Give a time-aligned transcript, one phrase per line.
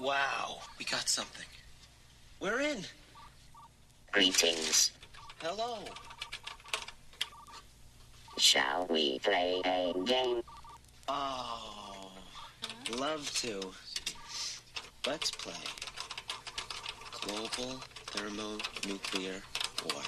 [0.00, 1.46] Wow, we got something.
[2.40, 2.84] We're in.
[4.12, 4.92] Greetings.
[5.42, 5.78] Hello.
[8.36, 10.42] Shall we play a game?
[11.08, 12.12] Oh,
[12.96, 13.60] love to.
[15.04, 15.52] Let's play.
[17.22, 19.42] Global thermonuclear
[19.84, 20.02] war.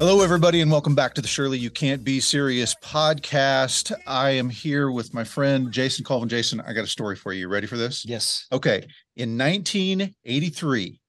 [0.00, 3.92] Hello, everybody, and welcome back to the Surely You Can't Be Serious podcast.
[4.06, 6.26] I am here with my friend Jason Colvin.
[6.26, 7.40] Jason, I got a story for you.
[7.40, 8.06] You ready for this?
[8.06, 8.46] Yes.
[8.50, 8.86] Okay.
[9.16, 10.99] In 1983,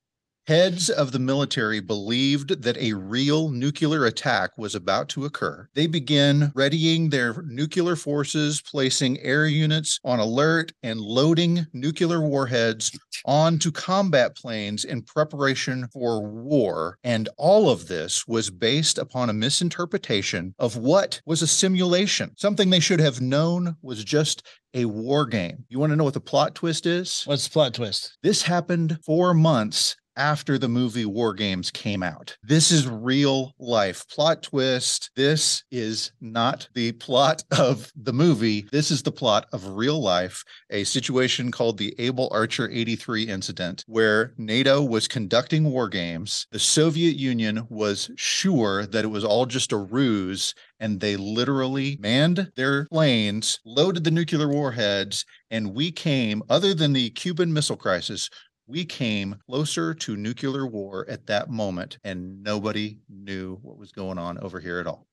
[0.52, 5.66] heads of the military believed that a real nuclear attack was about to occur.
[5.76, 12.92] They began readying their nuclear forces, placing air units on alert, and loading nuclear warheads
[13.24, 16.98] onto combat planes in preparation for war.
[17.06, 22.70] And all of this was based upon a misinterpretation of what was a simulation, something
[22.70, 25.66] they should have known was just a war game.
[25.70, 27.24] You want to know what the plot twist is?
[27.26, 28.18] What's the plot twist?
[28.24, 32.38] This happened four months after the movie War Games came out.
[32.44, 34.08] This is real life.
[34.08, 35.12] Plot twist.
[35.16, 38.68] This is not the plot of the movie.
[38.72, 43.84] This is the plot of real life, a situation called the Able Archer 83 incident,
[43.88, 46.48] where NATO was conducting war games.
[46.52, 51.98] The Soviet Union was sure that it was all just a ruse, and they literally
[52.00, 57.76] manned their planes, loaded the nuclear warheads, and we came, other than the Cuban Missile
[57.76, 58.30] Crisis,
[58.72, 64.18] we came closer to nuclear war at that moment, and nobody knew what was going
[64.18, 65.06] on over here at all.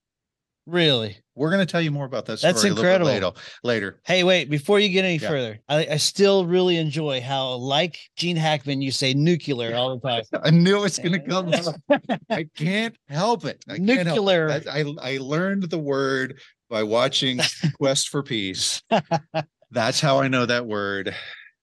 [0.67, 1.17] Really?
[1.35, 3.31] We're going to tell you more about that story That's a little bit incredible.
[3.31, 3.33] later.
[3.65, 4.01] later.
[4.05, 5.29] Hey, wait, before you get any Yeah.
[5.29, 10.07] further, I, I still really enjoy how, like Gene Hackman, you say nuclear all the
[10.07, 10.25] time.
[10.45, 11.53] I knew it's going to come.
[12.31, 13.65] I can't help it.
[13.67, 14.05] I help it.
[14.05, 14.51] Nuclear.
[14.51, 17.41] I, I I learned the word by watching
[17.79, 18.83] Quest for Peace.
[19.71, 21.15] That's how I know that word.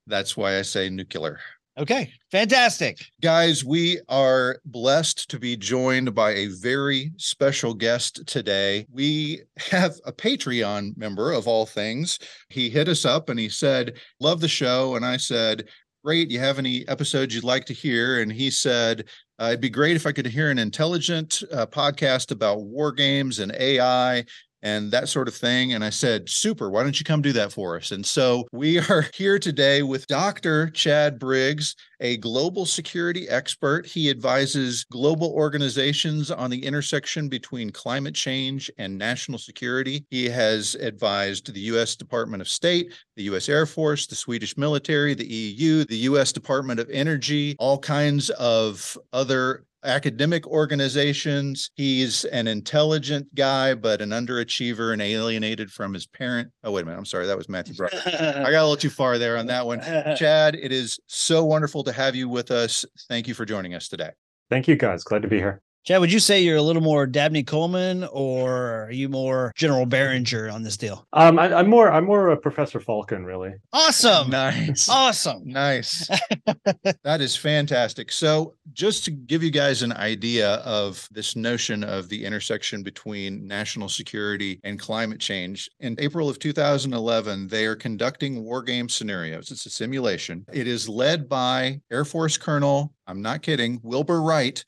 [0.07, 1.39] That's why I say nuclear.
[1.77, 2.99] Okay, fantastic.
[3.21, 8.87] Guys, we are blessed to be joined by a very special guest today.
[8.89, 12.17] We have a Patreon member of all things.
[12.47, 14.95] He hit us up and he said, Love the show.
[14.95, 15.67] And I said,
[16.01, 16.31] Great.
[16.31, 18.21] You have any episodes you'd like to hear?
[18.21, 22.31] And he said, uh, It'd be great if I could hear an intelligent uh, podcast
[22.31, 24.23] about war games and AI
[24.65, 25.73] and that sort of thing.
[25.73, 27.91] And I said, Super, why don't you come do that for us?
[27.91, 30.71] And so we are here today with Dr.
[30.71, 33.85] Chad Briggs, a global security expert.
[33.85, 40.03] He advises global organizations on the intersection between climate change and national security.
[40.09, 41.95] He has advised the U.S.
[41.95, 43.47] Department of State, the U.S.
[43.47, 46.33] Air Force, the Swedish military, the EU, the U.S.
[46.33, 51.71] Department of Energy, all kinds of other academic organizations.
[51.75, 56.51] He's an intelligent guy, but an underachiever and alienated from his parent.
[56.63, 56.97] Oh, wait a minute.
[56.97, 57.27] I'm sorry.
[57.27, 57.91] That was Matthew Brock.
[57.93, 59.81] I got a little too far there on that one.
[60.17, 62.85] Chad, it is so wonderful to have you with us.
[63.07, 64.11] Thank you for joining us today.
[64.49, 65.03] Thank you guys.
[65.03, 65.61] Glad to be here.
[65.85, 69.85] Chad, would you say you're a little more Dabney Coleman or are you more General
[69.85, 71.05] Beringer on this deal?
[71.13, 73.53] Um, I, I'm more I'm more a Professor Falken, really.
[73.71, 74.31] Awesome.
[74.31, 74.89] Nice.
[74.89, 75.43] Awesome.
[75.45, 76.09] Nice.
[77.03, 78.11] that is fantastic.
[78.11, 83.45] So, just to give you guys an idea of this notion of the intersection between
[83.45, 89.51] national security and climate change, in April of 2011, they are conducting war game scenarios.
[89.51, 90.47] It's a simulation.
[90.51, 94.65] It is led by Air Force Colonel, I'm not kidding, Wilbur Wright,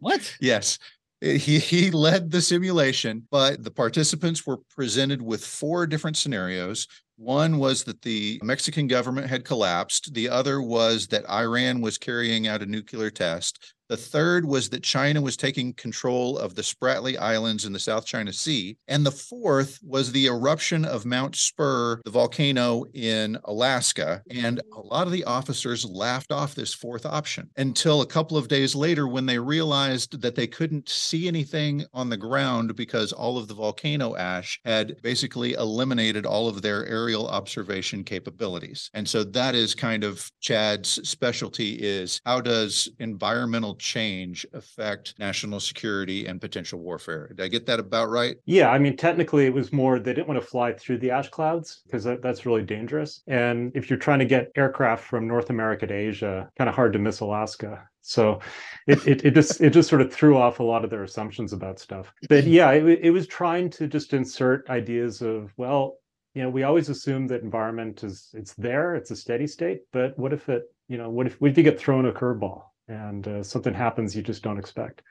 [0.00, 0.36] What?
[0.40, 0.78] Yes.
[1.20, 6.88] He he led the simulation, but the participants were presented with four different scenarios.
[7.16, 10.14] One was that the Mexican government had collapsed.
[10.14, 13.74] The other was that Iran was carrying out a nuclear test.
[13.90, 18.06] The third was that China was taking control of the Spratly Islands in the South
[18.06, 18.76] China Sea.
[18.86, 24.22] And the fourth was the eruption of Mount Spurr, the volcano in Alaska.
[24.30, 28.46] And a lot of the officers laughed off this fourth option until a couple of
[28.46, 33.38] days later when they realized that they couldn't see anything on the ground because all
[33.38, 38.88] of the volcano ash had basically eliminated all of their aerial observation capabilities.
[38.94, 45.60] And so that is kind of Chad's specialty is how does environmental change affect national
[45.60, 47.28] security and potential warfare?
[47.28, 48.36] Did I get that about right?
[48.44, 51.28] Yeah, I mean, technically, it was more they didn't want to fly through the ash
[51.28, 53.22] clouds because that, that's really dangerous.
[53.26, 56.92] And if you're trying to get aircraft from North America to Asia, kind of hard
[56.92, 57.82] to miss Alaska.
[58.02, 58.40] So
[58.86, 61.52] it, it, it just it just sort of threw off a lot of their assumptions
[61.52, 62.12] about stuff.
[62.28, 65.98] But yeah, it, it was trying to just insert ideas of well,
[66.34, 69.80] you know, we always assume that environment is it's there, it's a steady state.
[69.92, 72.62] But what if it, you know, what if what if you get thrown a curveball
[72.90, 75.02] and uh, something happens you just don't expect?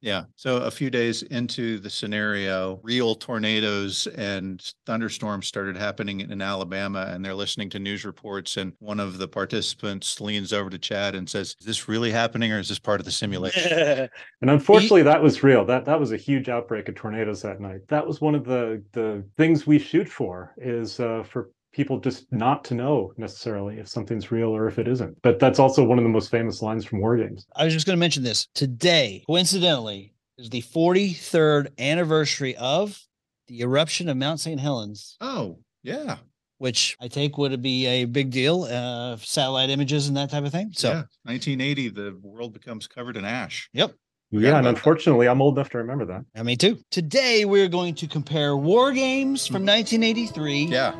[0.00, 0.24] Yeah.
[0.36, 7.06] So a few days into the scenario, real tornadoes and thunderstorms started happening in Alabama,
[7.08, 8.58] and they're listening to news reports.
[8.58, 12.52] And one of the participants leans over to Chad and says, Is this really happening
[12.52, 14.08] or is this part of the simulation?
[14.40, 15.64] And unfortunately, that was real.
[15.64, 17.80] That that was a huge outbreak of tornadoes that night.
[17.88, 22.26] That was one of the the things we shoot for is uh, for people just
[22.32, 25.20] not to know necessarily if something's real or if it isn't.
[25.22, 27.46] But that's also one of the most famous lines from war games.
[27.54, 29.22] I was just going to mention this today.
[29.26, 33.00] Coincidentally, is the 43rd anniversary of
[33.48, 34.60] the eruption of Mount St.
[34.60, 36.16] Helens, oh, yeah.
[36.58, 40.52] which I take would be a big deal, uh, satellite images and that type of
[40.52, 40.70] thing.
[40.74, 41.02] So, yeah.
[41.24, 43.68] 1980, the world becomes covered in ash.
[43.72, 43.92] yep.
[44.30, 44.68] Yeah, and about that.
[44.68, 46.22] unfortunately, I'm old enough to remember that.
[46.36, 46.78] I me too.
[46.90, 50.92] Today we're going to compare war games from 1983 Yeah.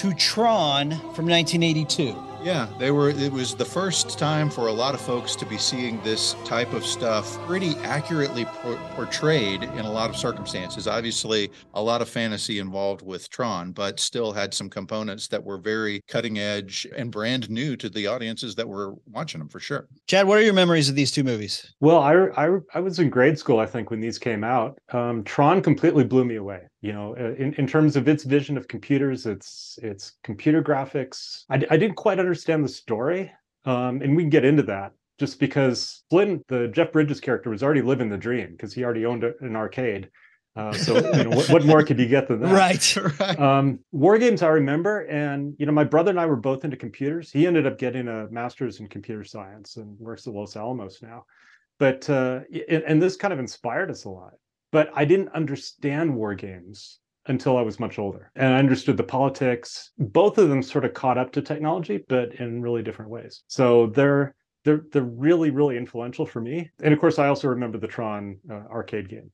[0.00, 2.16] To Tron from 1982.
[2.42, 3.10] Yeah, they were.
[3.10, 6.72] It was the first time for a lot of folks to be seeing this type
[6.72, 10.88] of stuff pretty accurately por- portrayed in a lot of circumstances.
[10.88, 15.58] Obviously, a lot of fantasy involved with Tron, but still had some components that were
[15.58, 19.86] very cutting edge and brand new to the audiences that were watching them for sure.
[20.06, 21.74] Chad, what are your memories of these two movies?
[21.80, 24.78] Well, I, I I was in grade school, I think, when these came out.
[24.94, 26.69] Um, Tron completely blew me away.
[26.82, 31.44] You know, uh, in, in terms of its vision of computers, its its computer graphics.
[31.50, 33.30] I, d- I didn't quite understand the story,
[33.66, 34.92] um, and we can get into that.
[35.18, 39.04] Just because Flynn, the Jeff Bridges character, was already living the dream because he already
[39.04, 40.08] owned an arcade.
[40.56, 42.50] Uh, so you know, what, what more could you get than that?
[42.52, 42.96] Right.
[43.20, 43.38] right.
[43.38, 46.76] um war games i remember and you know my brother and i were both into
[46.76, 51.00] computers he ended up getting a master's in computer science and works at los alamos
[51.02, 51.24] now
[51.78, 54.32] but uh and this kind of inspired us a lot
[54.72, 58.30] but i didn't understand war games until i was much older.
[58.36, 59.92] And i understood the politics.
[59.98, 63.42] Both of them sort of caught up to technology but in really different ways.
[63.46, 64.34] So they're
[64.64, 66.70] they're they're really really influential for me.
[66.82, 69.30] And of course i also remember the tron uh, arcade game.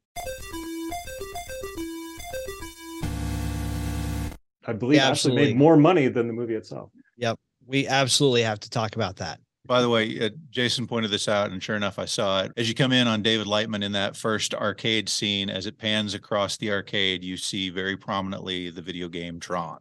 [4.69, 6.91] I believe Yeah, actually made more money than the movie itself.
[7.19, 9.39] Yep, we absolutely have to talk about that.
[9.67, 12.53] By the way, uh, Jason pointed this out, and sure enough, I saw it.
[12.57, 16.15] As you come in on David Lightman in that first arcade scene, as it pans
[16.15, 19.79] across the arcade, you see very prominently the video game Tron.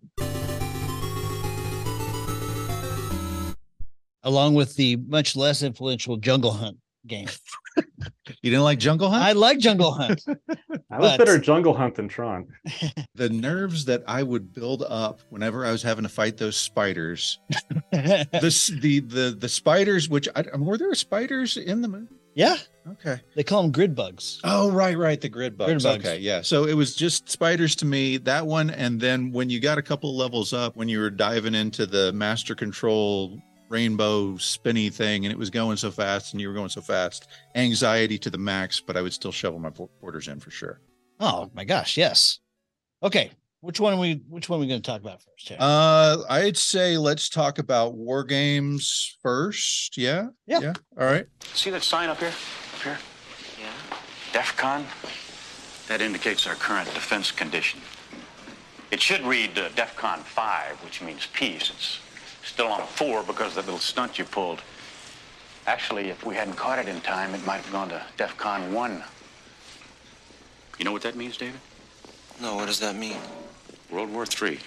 [4.23, 7.27] Along with the much less influential Jungle Hunt game.
[8.42, 9.24] You didn't like Jungle Hunt?
[9.24, 10.24] I like Jungle Hunt.
[10.92, 12.48] I was better Jungle Hunt than Tron.
[13.16, 17.39] the nerves that I would build up whenever I was having to fight those spiders.
[17.92, 22.07] This the the the spiders, which I were there spiders in the movie?
[22.36, 22.57] yeah,
[22.92, 23.19] Okay.
[23.36, 24.42] they call them grid bugs.
[24.44, 25.19] Oh, right, right.
[25.19, 25.72] The grid bugs.
[25.72, 26.06] Grid bugs.
[26.06, 26.18] Okay.
[26.19, 26.42] Yeah.
[26.42, 28.69] So it was just spiders to me, that one.
[28.69, 32.12] And then when you got a couple levels up, when you were diving into the
[32.13, 33.39] master control
[33.75, 37.27] rainbow spinny thing and it was going so fast and you were going so fast,
[37.56, 40.80] anxiety to the max, but I would still shovel my quarters in for sure.
[41.19, 42.39] Oh my gosh, yes.
[43.04, 45.48] Okay, which one are we which one are we going to talk about first?
[45.48, 45.57] Chad?
[45.60, 49.98] Uh, I'd say let's talk about war games first.
[49.98, 50.27] Yeah.
[50.48, 50.60] Yeah.
[50.60, 50.74] Yeah.
[50.98, 51.25] All right.
[51.54, 52.30] See that sign up here?
[52.30, 52.98] Up here?
[53.60, 54.39] Yeah?
[54.39, 54.86] DEFCON?
[55.88, 57.81] That indicates our current defense condition.
[58.92, 61.69] It should read uh, DEFCON 5, which means peace.
[61.69, 62.00] It's
[62.45, 64.62] still on a 4 because of that little stunt you pulled.
[65.68, 69.03] Actually, if we hadn't caught it in time, it might have gone to DEFCON 1.
[70.77, 71.59] You know what that means, David?
[72.39, 73.18] No, what does that mean?
[73.89, 74.59] World War III.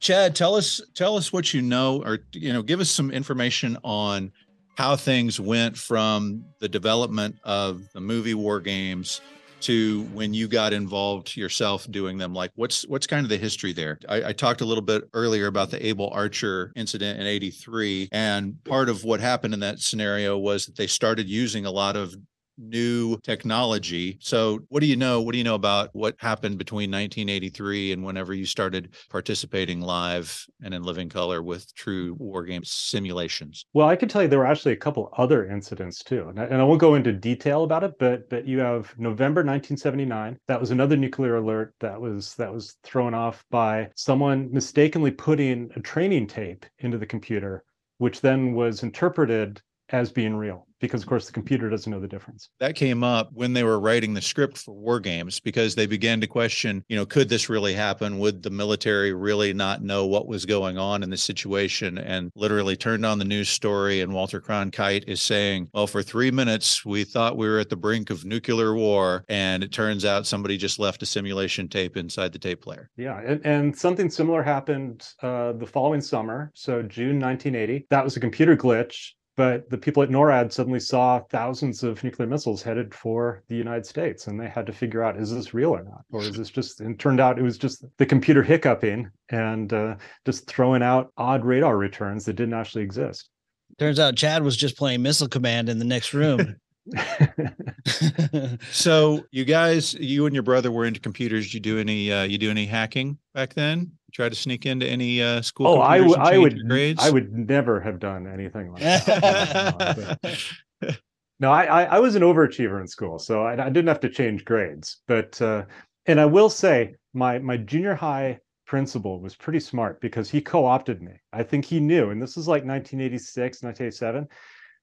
[0.00, 3.78] Chad, tell us tell us what you know, or you know, give us some information
[3.84, 4.32] on
[4.76, 9.20] how things went from the development of the movie War Games
[9.62, 12.34] to when you got involved yourself doing them.
[12.34, 13.98] Like, what's what's kind of the history there?
[14.08, 18.62] I, I talked a little bit earlier about the Able Archer incident in '83, and
[18.64, 22.14] part of what happened in that scenario was that they started using a lot of
[22.58, 24.18] new technology.
[24.20, 25.20] So, what do you know?
[25.20, 30.46] What do you know about what happened between 1983 and whenever you started participating live
[30.62, 33.64] and in living color with true war game simulations?
[33.72, 36.44] Well, I can tell you there were actually a couple other incidents too, and I,
[36.44, 37.94] and I won't go into detail about it.
[37.98, 40.38] But but you have November 1979.
[40.48, 45.70] That was another nuclear alert that was that was thrown off by someone mistakenly putting
[45.76, 47.64] a training tape into the computer,
[47.98, 49.60] which then was interpreted
[49.92, 52.50] as being real because of course the computer doesn't know the difference.
[52.58, 56.20] That came up when they were writing the script for war games because they began
[56.20, 58.18] to question, you know, could this really happen?
[58.18, 61.98] Would the military really not know what was going on in the situation?
[61.98, 66.32] And literally turned on the news story, and Walter Cronkite is saying, Well, for three
[66.32, 69.24] minutes, we thought we were at the brink of nuclear war.
[69.28, 72.90] And it turns out somebody just left a simulation tape inside the tape player.
[72.96, 77.86] Yeah, and, and something similar happened uh, the following summer, so June 1980.
[77.90, 82.28] That was a computer glitch but the people at NORAD suddenly saw thousands of nuclear
[82.28, 85.70] missiles headed for the United States, and they had to figure out is this real
[85.70, 86.80] or not, or is this just?
[86.80, 89.96] And turned out it was just the computer hiccuping and uh,
[90.26, 93.30] just throwing out odd radar returns that didn't actually exist.
[93.78, 96.56] Turns out Chad was just playing Missile Command in the next room.
[98.70, 101.54] So you guys, you and your brother were into computers.
[101.54, 103.92] You do any uh you do any hacking back then?
[104.12, 107.02] Try to sneak into any uh school oh, I would, I would, grades?
[107.02, 110.18] I would never have done anything like that.
[110.20, 110.98] But-
[111.40, 114.08] no, I, I, I was an overachiever in school, so I, I didn't have to
[114.08, 114.98] change grades.
[115.06, 115.64] But uh,
[116.06, 121.02] and I will say, my my junior high principal was pretty smart because he co-opted
[121.02, 121.12] me.
[121.32, 124.28] I think he knew, and this was like 1986, 1987.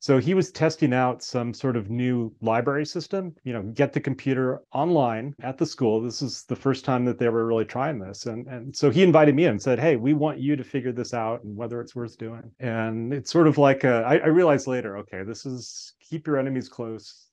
[0.01, 3.99] So he was testing out some sort of new library system, you know, get the
[3.99, 6.01] computer online at the school.
[6.01, 8.25] This is the first time that they were really trying this.
[8.25, 10.93] And, and so he invited me in and said, Hey, we want you to figure
[10.93, 12.49] this out and whether it's worth doing.
[12.61, 16.37] And it's sort of like, a, I, I realized later, okay, this is keep your
[16.37, 17.27] enemies close,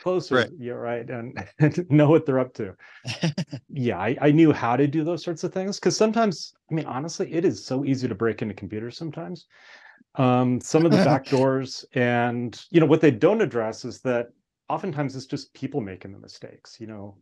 [0.00, 0.36] closer.
[0.36, 0.50] Right.
[0.58, 1.08] Yeah, right.
[1.10, 2.74] And, and know what they're up to.
[3.68, 6.86] yeah, I, I knew how to do those sorts of things because sometimes, I mean,
[6.86, 9.44] honestly, it is so easy to break into computers sometimes
[10.18, 14.30] um, some of the back doors and you know what they don't address is that
[14.68, 17.16] oftentimes it's just people making the mistakes you know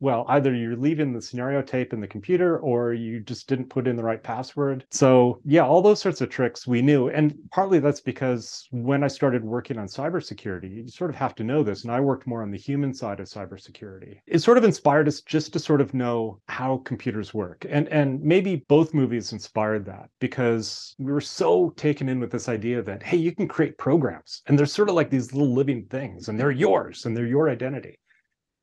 [0.00, 3.86] well either you're leaving the scenario tape in the computer or you just didn't put
[3.86, 4.84] in the right password.
[4.90, 9.08] So yeah all those sorts of tricks we knew and partly that's because when i
[9.08, 12.42] started working on cybersecurity you sort of have to know this and i worked more
[12.42, 14.18] on the human side of cybersecurity.
[14.26, 18.20] It sort of inspired us just to sort of know how computers work and and
[18.22, 23.02] maybe both movies inspired that because we were so taken in with this idea that
[23.02, 26.38] hey you can create programs and they're sort of like these little living things and
[26.38, 27.98] they're yours and they're your identity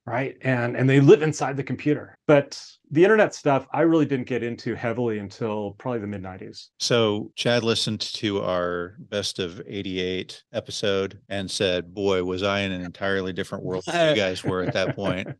[0.05, 4.27] right and and they live inside the computer but the internet stuff i really didn't
[4.27, 9.61] get into heavily until probably the mid 90s So Chad listened to our best of
[9.67, 14.43] 88 episode and said, boy, was I in an entirely different world than you guys
[14.43, 15.27] were at that point.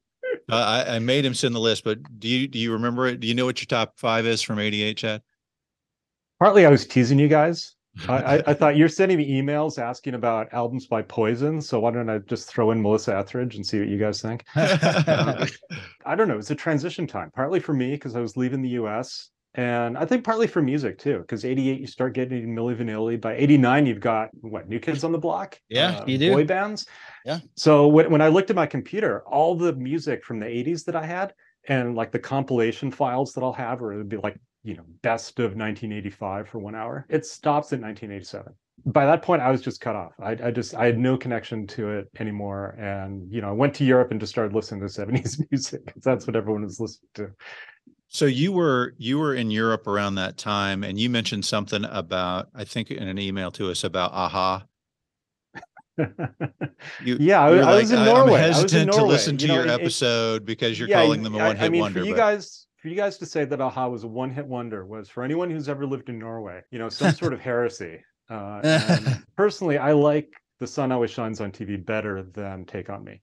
[0.50, 3.20] Uh, I, I made him send the list, but do you do you remember it?
[3.20, 5.22] Do you know what your top five is from 88, Chad?
[6.39, 7.75] partly i was teasing you guys
[8.08, 12.10] I, I, thought you're sending me emails asking about albums by Poison, so why don't
[12.10, 14.44] I just throw in Melissa Etheridge and see what you guys think?
[14.56, 16.38] I don't know.
[16.38, 19.30] It's a transition time, partly for me because I was leaving the US.
[19.56, 23.20] And I think partly for music too, because 88, you start getting Milli Vanilli.
[23.20, 25.60] By 89, you've got what, New Kids on the Block?
[25.68, 26.32] Yeah, uh, you do.
[26.34, 26.86] Boy bands.
[27.25, 27.39] Yeah.
[27.56, 30.96] So when, when I looked at my computer, all the music from the 80s that
[30.96, 31.34] I had
[31.68, 34.84] and like the compilation files that I'll have, or it would be like, you know,
[35.02, 38.54] best of 1985 for one hour, it stops at 1987
[38.86, 40.12] by that point i was just cut off.
[40.22, 42.76] I, I just i had no connection to it anymore.
[42.78, 46.04] And you know i went to europe and just started listening to 70s music 'cause
[46.04, 47.32] that's what everyone was listening to.
[48.10, 52.50] So you were you were in Europe around that time, and you mentioned something about
[52.54, 54.64] I think in an email to us about AHA.
[57.04, 58.40] You, yeah I, you're I was in norway.
[58.42, 61.24] I was hesitant to listen to You know, your it- episode because you're yeah, calling
[61.24, 62.02] them a one hit I mean, wonder.
[62.02, 64.46] for you but- guys for you guys to say that aha was a one hit
[64.46, 68.00] wonder was for anyone who's ever lived in norway you know some sort of heresy.
[68.29, 73.03] Uh, and personally i like the sun always shines on tv better than take on
[73.03, 73.22] me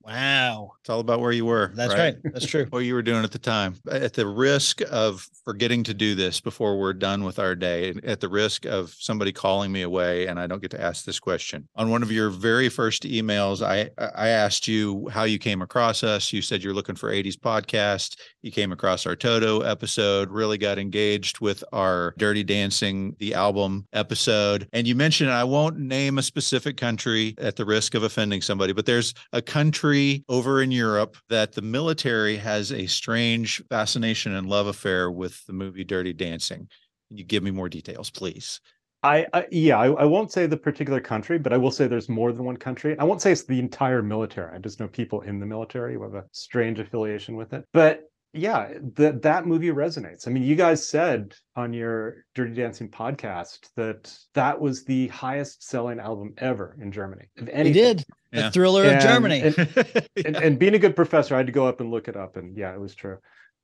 [0.00, 0.72] wow.
[0.80, 1.72] It's all about where you were.
[1.74, 2.16] That's right.
[2.24, 2.66] That's true.
[2.70, 3.76] What you were doing at the time.
[3.90, 8.20] At the risk of forgetting to do this before we're done with our day, at
[8.20, 11.68] the risk of somebody calling me away, and I don't get to ask this question.
[11.76, 16.02] On one of your very first emails, I I asked you how you came across
[16.02, 16.32] us.
[16.32, 18.16] You said you're looking for 80s podcast.
[18.42, 23.86] You came across our Toto episode, really got engaged with our Dirty Dancing, the album
[23.92, 24.68] episode.
[24.72, 28.72] And you mentioned, I won't name a specific country at the risk of offending somebody,
[28.72, 29.89] but there's a country
[30.28, 35.52] over in Europe that the military has a strange fascination and love affair with the
[35.52, 36.68] movie Dirty Dancing.
[37.08, 38.60] Can you give me more details, please?
[39.02, 42.08] I, I yeah, I, I won't say the particular country, but I will say there's
[42.08, 42.98] more than one country.
[42.98, 44.54] I won't say it's the entire military.
[44.54, 47.64] I just know people in the military who have a strange affiliation with it.
[47.72, 50.28] But yeah, that that movie resonates.
[50.28, 55.62] I mean, you guys said on your Dirty Dancing podcast that that was the highest
[55.68, 57.24] selling album ever in Germany.
[57.38, 57.72] Of He anything.
[57.82, 58.04] did.
[58.32, 58.50] The Yeah.
[58.50, 59.40] thriller of And- Germany.
[59.40, 62.16] and- and, and being a good professor, I had to go up and look it
[62.16, 63.18] up, and yeah, it was true.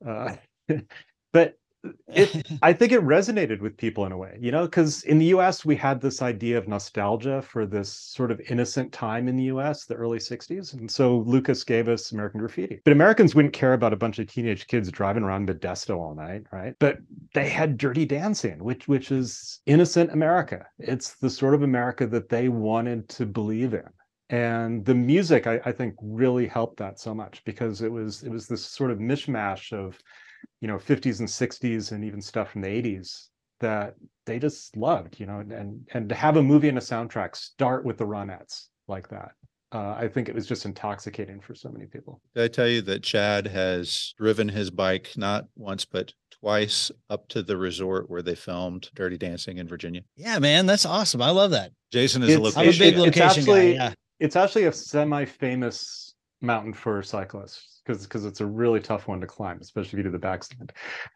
[0.05, 0.35] Uh,
[1.33, 1.55] but
[2.09, 5.27] it, I think it resonated with people in a way, you know, because in the
[5.27, 9.45] US, we had this idea of nostalgia for this sort of innocent time in the
[9.45, 10.75] US, the early 60s.
[10.75, 12.81] And so Lucas gave us American Graffiti.
[12.85, 16.45] But Americans wouldn't care about a bunch of teenage kids driving around Modesto all night,
[16.53, 16.75] right?
[16.79, 16.99] But
[17.35, 20.67] they had Dirty Dancing, which which is innocent America.
[20.79, 23.85] It's the sort of America that they wanted to believe in
[24.29, 28.31] and the music I, I think really helped that so much because it was it
[28.31, 29.99] was this sort of mishmash of
[30.61, 33.29] you know 50s and 60s and even stuff from the 80s
[33.61, 33.95] that
[34.27, 37.85] they just loved, you know, and and to have a movie and a soundtrack start
[37.85, 39.31] with the Ronettes like that.
[39.73, 42.21] Uh, I think it was just intoxicating for so many people.
[42.35, 47.27] Did I tell you that Chad has driven his bike not once but twice up
[47.29, 50.03] to the resort where they filmed Dirty Dancing in Virginia?
[50.17, 51.21] Yeah, man, that's awesome.
[51.21, 51.73] I love that.
[51.93, 53.85] Jason is a It's- I'm a big it- it's location actually- guy.
[53.87, 53.93] Yeah.
[54.21, 59.27] It's actually a semi-famous mountain for cyclists because because it's a really tough one to
[59.27, 60.71] climb, especially if you do the backstand.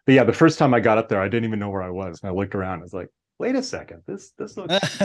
[0.07, 1.91] But yeah, the first time I got up there, I didn't even know where I
[1.91, 2.81] was, and I looked around.
[2.81, 3.09] I was like,
[3.39, 4.73] "Wait a second, this this looks."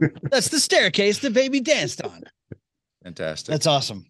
[0.30, 2.22] That's the staircase the baby danced on.
[3.02, 3.52] Fantastic.
[3.52, 4.04] That's awesome.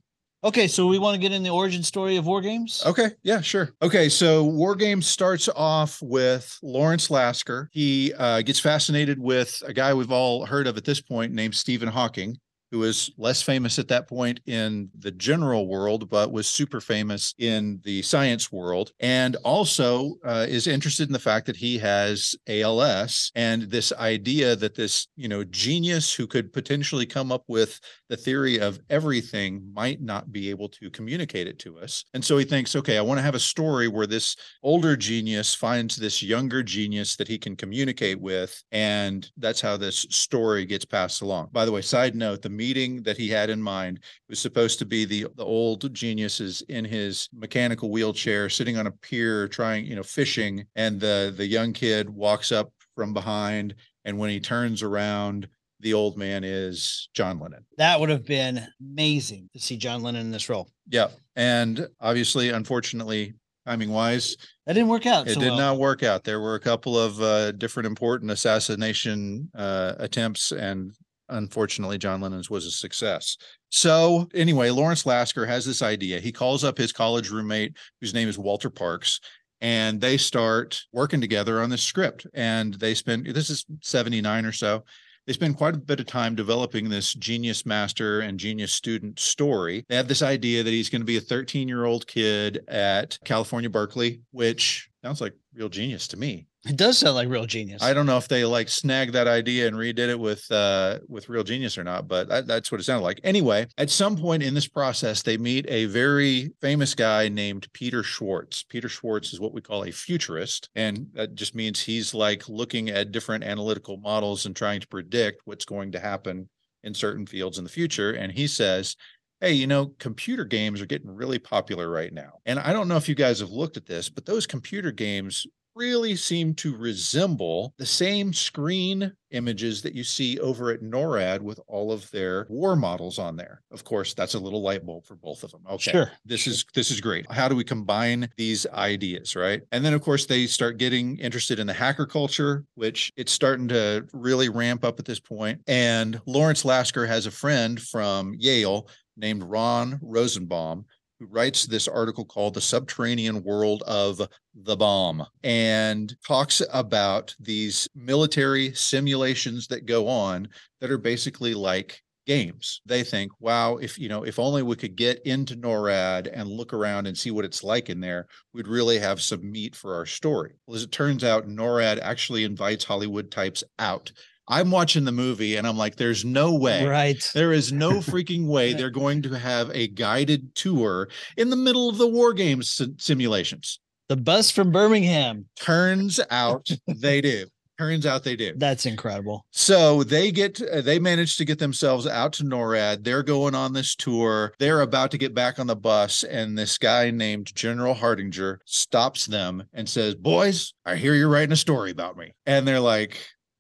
[0.45, 2.85] Okay, so we want to get in the origin story of war games.
[2.87, 3.75] Okay, yeah, sure.
[3.83, 7.69] Okay, so War Games starts off with Lawrence Lasker.
[7.73, 11.57] He uh, gets fascinated with a guy we've all heard of at this point named
[11.57, 12.37] Stephen Hawking,
[12.71, 17.35] who was less famous at that point in the general world, but was super famous
[17.39, 22.35] in the science world, and also uh, is interested in the fact that he has
[22.49, 27.81] ALS and this idea that this, you know, genius who could potentially come up with
[28.09, 32.05] the theory of everything might not be able to communicate it to us.
[32.15, 35.55] And so he thinks, okay, I want to have a story where this older genius
[35.55, 38.63] finds this younger genius that he can communicate with.
[38.73, 41.49] And that's how this story gets passed along.
[41.53, 44.85] By the way, side note, the meeting that he had in mind was supposed to
[44.85, 49.97] be the, the old geniuses in his mechanical wheelchair sitting on a pier trying, you
[49.97, 50.67] know, fishing.
[50.77, 53.75] And the, the young kid walks up from behind.
[54.05, 55.49] And when he turns around,
[55.81, 57.65] the old man is John Lennon.
[57.77, 60.69] That would have been amazing to see John Lennon in this role.
[60.91, 61.09] Yeah.
[61.37, 63.35] And obviously, unfortunately,
[63.65, 64.37] timing wise,
[64.67, 65.29] That didn't work out.
[65.29, 65.59] it so did well.
[65.59, 66.25] not work out.
[66.25, 70.93] There were a couple of uh, different important assassination uh, attempts, and
[71.29, 73.37] unfortunately, John Lennon's was a success.
[73.71, 76.21] So, anyway, Lawrence Lasker has this idea.
[76.21, 79.21] He calls up his college roommate, whose name is Walter Parkes,
[79.61, 82.27] and they start working together on this script.
[82.35, 84.85] And they spend this is 79 or so.
[85.29, 89.85] They spend quite a bit of time developing this genius master and genius student story.
[89.87, 93.19] They have this idea that he's going to be a 13 year old kid at
[93.27, 96.48] California Berkeley, which sounds like real genius to me.
[96.67, 97.83] It does sound like real genius.
[97.83, 101.29] I don't know if they like snagged that idea and redid it with uh with
[101.29, 103.21] real genius or not, but that, that's what it sounded like.
[103.23, 108.03] Anyway, at some point in this process, they meet a very famous guy named Peter
[108.03, 108.65] Schwartz.
[108.65, 112.89] Peter Schwartz is what we call a futurist, and that just means he's like looking
[112.89, 116.49] at different analytical models and trying to predict what's going to happen
[116.83, 118.13] in certain fields in the future.
[118.13, 118.97] And he says,
[119.41, 122.41] Hey, you know, computer games are getting really popular right now.
[122.45, 125.47] And I don't know if you guys have looked at this, but those computer games
[125.79, 131.61] really seem to resemble the same screen images that you see over at NORAD with
[131.69, 133.63] all of their war models on there.
[133.71, 135.63] Of course, that's a little light bulb for both of them.
[135.71, 135.93] Okay.
[135.93, 136.11] Sure.
[136.25, 137.31] This is this is great.
[137.31, 139.63] How do we combine these ideas, right?
[139.71, 143.69] And then of course they start getting interested in the hacker culture, which it's starting
[143.69, 145.61] to really ramp up at this point.
[145.69, 150.87] And Lawrence Lasker has a friend from Yale named Ron Rosenbaum
[151.19, 154.21] who writes this article called The Subterranean World of
[154.55, 160.49] the Bomb and talks about these military simulations that go on
[160.81, 162.83] that are basically like games.
[162.85, 166.73] They think, wow, if you know, if only we could get into NORAD and look
[166.75, 170.07] around and see what it's like in there, we'd really have some meat for our
[170.07, 170.53] story.
[170.67, 174.13] Well, as it turns out, NORAD actually invites Hollywood types out.
[174.49, 176.87] I'm watching the movie and I'm like, there's no way.
[176.87, 177.31] Right.
[177.35, 181.89] There is no freaking way they're going to have a guided tour in the middle
[181.89, 183.81] of the war games si- simulations.
[184.09, 185.47] The bus from Birmingham.
[185.61, 187.47] Turns out they do.
[187.79, 188.55] Turns out they do.
[188.57, 189.47] That's incredible.
[189.53, 193.05] So they get, uh, they manage to get themselves out to NORAD.
[193.05, 194.53] They're going on this tour.
[194.59, 199.27] They're about to get back on the bus, and this guy named General Hartinger stops
[199.27, 202.33] them and says, Boys, I hear you're writing a story about me.
[202.47, 203.17] And they're like,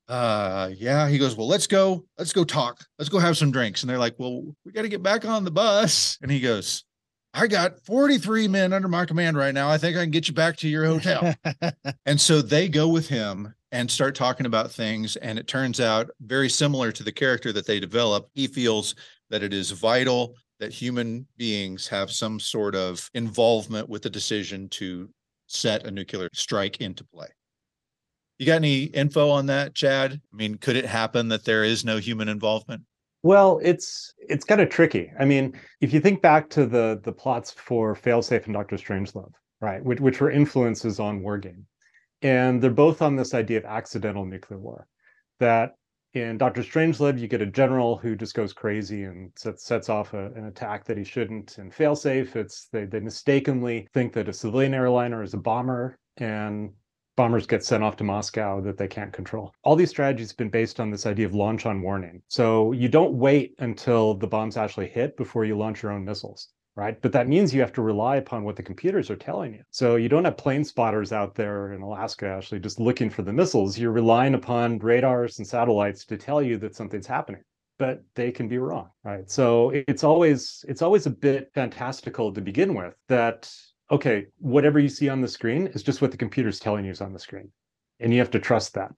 [0.08, 3.82] uh yeah he goes well let's go let's go talk let's go have some drinks.
[3.82, 6.18] And they're like well we got to get back on the bus.
[6.22, 6.84] And he goes
[7.34, 9.68] i got 43 men under my command right now.
[9.68, 11.34] I think i can get you back to your hotel.
[12.06, 15.16] And so they go with him and start talking about things.
[15.16, 18.94] And it turns out very similar to the character that they develop he feels
[19.30, 24.68] that it is vital that human beings have some sort of involvement with the decision
[24.70, 25.08] to
[25.46, 27.28] set a nuclear strike into play
[28.38, 30.20] you got any info on that, Chad?
[30.32, 32.82] I mean, could it happen that there is no human involvement?
[33.22, 35.10] Well, it's it's kind of tricky.
[35.18, 39.32] I mean, if you think back to the the plots for Failsafe and Doctor Strangelove,
[39.60, 41.64] right, which, which were influences on Wargame,
[42.22, 44.86] and they're both on this idea of accidental nuclear war.
[45.40, 45.74] That
[46.14, 50.14] in Doctor Strangelove, you get a general who just goes crazy and sets sets off
[50.14, 51.58] a, an attack that he shouldn't.
[51.58, 56.70] In Failsafe, it's they they mistakenly think that a civilian airliner is a bomber, and
[57.18, 59.52] bombers get sent off to Moscow that they can't control.
[59.64, 62.22] All these strategies have been based on this idea of launch on warning.
[62.28, 66.48] So you don't wait until the bombs actually hit before you launch your own missiles
[66.76, 67.02] right?
[67.02, 69.64] But that means you have to rely upon what the computers are telling you.
[69.72, 73.32] So you don't have plane spotters out there in Alaska actually just looking for the
[73.32, 73.76] missiles.
[73.76, 77.42] You're relying upon radars and satellites to tell you that something's happening.
[77.80, 79.28] But they can be wrong, right?
[79.28, 83.52] So it's always it's always a bit fantastical to begin with that
[83.90, 87.00] okay, whatever you see on the screen is just what the computer's telling you is
[87.00, 87.50] on the screen.
[88.00, 88.92] And you have to trust that.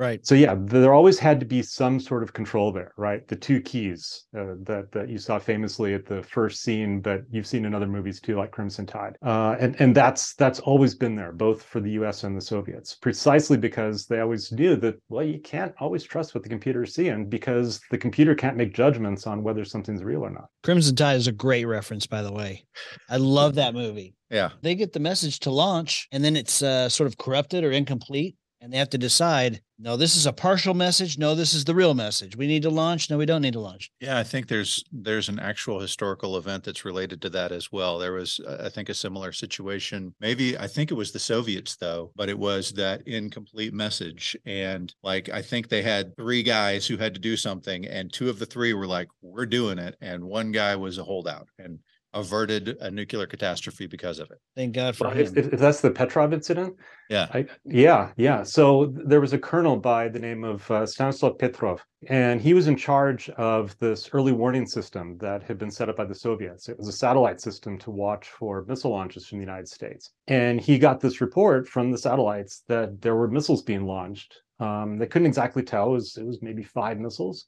[0.00, 0.26] Right.
[0.26, 3.28] So yeah, there always had to be some sort of control there, right?
[3.28, 7.46] The two keys uh, that that you saw famously at the first scene, but you've
[7.46, 11.16] seen in other movies too, like Crimson Tide, uh, and and that's that's always been
[11.16, 12.24] there, both for the U.S.
[12.24, 16.44] and the Soviets, precisely because they always knew that well, you can't always trust what
[16.44, 20.30] the computer is seeing because the computer can't make judgments on whether something's real or
[20.30, 20.46] not.
[20.62, 22.64] Crimson Tide is a great reference, by the way.
[23.10, 24.14] I love that movie.
[24.30, 24.50] Yeah.
[24.62, 28.36] They get the message to launch, and then it's uh, sort of corrupted or incomplete
[28.60, 31.74] and they have to decide no this is a partial message no this is the
[31.74, 34.48] real message we need to launch no we don't need to launch Yeah, I think
[34.48, 37.98] there's there's an actual historical event that's related to that as well.
[37.98, 40.14] There was, uh, I think, a similar situation.
[40.20, 44.36] Maybe I think it was the Soviets though, but it was that incomplete message.
[44.44, 48.28] And like I think they had three guys who had to do something, and two
[48.28, 51.78] of the three were like, "We're doing it," and one guy was a holdout and
[52.12, 54.38] averted a nuclear catastrophe because of it.
[54.56, 56.76] thank god for Well, if, him if, if that's the Petrov incident,
[57.08, 57.28] Yeah.
[57.32, 58.42] I, yeah, yeah.
[58.42, 62.66] So there was a colonel by the name of uh, Stanislav Petrov, and he was
[62.66, 66.68] in charge of this early warning system that had been set up by the Soviets.
[66.68, 70.10] It was a satellite system to watch for missile launches from the United States.
[70.26, 74.40] And he got this report from the satellites that there were missiles being launched.
[74.58, 75.88] Um, they couldn't exactly tell.
[75.88, 77.46] It was, it was maybe five missiles.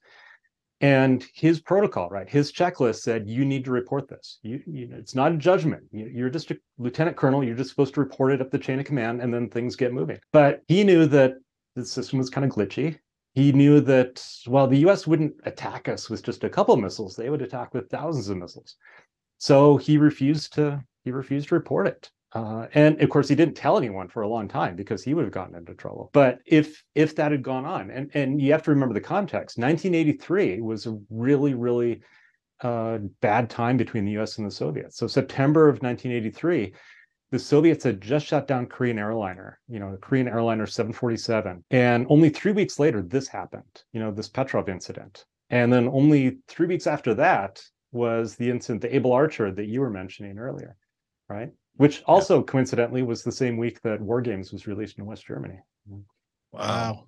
[0.83, 2.29] And his protocol, right?
[2.29, 4.41] His checklist said, you need to report this.
[4.43, 5.85] You, you it's not a judgment.
[5.93, 7.45] You, you're just a lieutenant colonel.
[7.45, 9.93] You're just supposed to report it up the chain of command, and then things get
[9.93, 10.19] moving.
[10.33, 11.35] But he knew that
[11.77, 12.99] the system was kind of glitchy.
[13.35, 15.07] He knew that well, the U.S.
[15.07, 18.77] wouldn't attack us with just a couple missiles; they would attack with thousands of missiles.
[19.39, 20.83] So he refused to.
[21.05, 22.11] He refused to report it.
[22.35, 25.25] Uh, and of course, he didn't tell anyone for a long time because he would
[25.25, 26.11] have gotten into trouble.
[26.13, 29.59] But if if that had gone on, and and you have to remember the context,
[29.59, 32.01] 1983 was a really really
[32.63, 34.39] uh, bad time between the U.S.
[34.39, 34.97] and the Soviets.
[34.97, 36.73] So September of 1983,
[37.33, 42.07] the Soviets had just shut down Korean airliner, you know, the Korean airliner 747, and
[42.09, 43.83] only three weeks later, this happened.
[43.93, 48.81] You know, this Petrov incident, and then only three weeks after that was the incident,
[48.81, 50.77] the Able Archer that you were mentioning earlier,
[51.29, 51.51] right?
[51.77, 55.59] Which also coincidentally was the same week that War Games was released in West Germany.
[56.53, 57.05] wow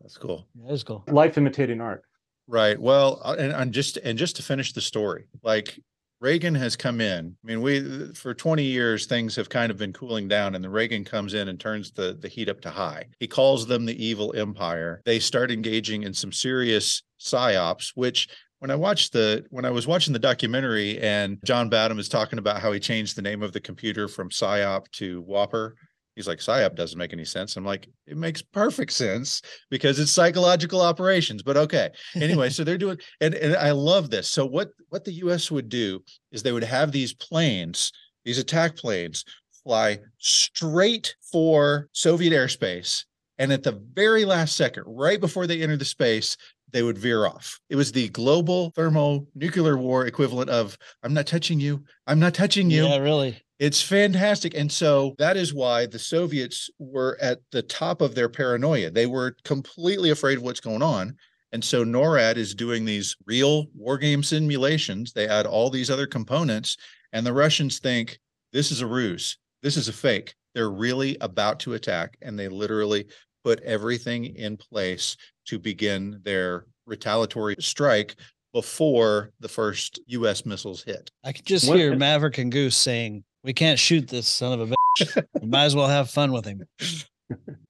[0.00, 0.46] That's cool.
[0.62, 2.04] that is cool Life imitating art.
[2.50, 2.80] Right.
[2.80, 5.78] Well, uh, and, and just and just to finish the story, like
[6.20, 7.36] Reagan has come in.
[7.42, 10.72] I mean, we for 20 years things have kind of been cooling down, and then
[10.72, 13.06] Reagan comes in and turns the the heat up to high.
[13.20, 15.00] He calls them the evil empire.
[15.04, 18.28] They start engaging in some serious psyops, which
[18.60, 22.38] when I watched the when I was watching the documentary and John Badham is talking
[22.38, 25.72] about how he changed the name of the computer from PSYOP to WOPR.
[26.14, 27.56] He's like, PSYOP doesn't make any sense.
[27.56, 31.42] I'm like, it makes perfect sense because it's psychological operations.
[31.42, 31.88] But okay.
[32.14, 34.28] Anyway, so they're doing and, and I love this.
[34.28, 37.90] So what what the US would do is they would have these planes,
[38.24, 39.24] these attack planes
[39.64, 43.04] fly straight for Soviet airspace.
[43.38, 46.36] And at the very last second, right before they enter the space,
[46.72, 47.58] they would veer off.
[47.68, 51.84] It was the global thermonuclear war equivalent of I'm not touching you.
[52.06, 52.86] I'm not touching you.
[52.86, 54.54] yeah really It's fantastic.
[54.54, 58.90] And so that is why the Soviets were at the top of their paranoia.
[58.90, 61.16] They were completely afraid of what's going on.
[61.52, 65.12] And so NORAD is doing these real war game simulations.
[65.12, 66.76] They add all these other components,
[67.12, 68.18] and the Russians think
[68.52, 69.36] this is a ruse.
[69.62, 70.34] This is a fake.
[70.54, 73.06] They're really about to attack, and they literally
[73.44, 78.16] put everything in place to begin their retaliatory strike
[78.52, 81.10] before the first US missiles hit.
[81.24, 84.70] i could just What- hear maverick and goose saying we can't shoot this son of
[84.72, 86.62] a bitch we might as well have fun with him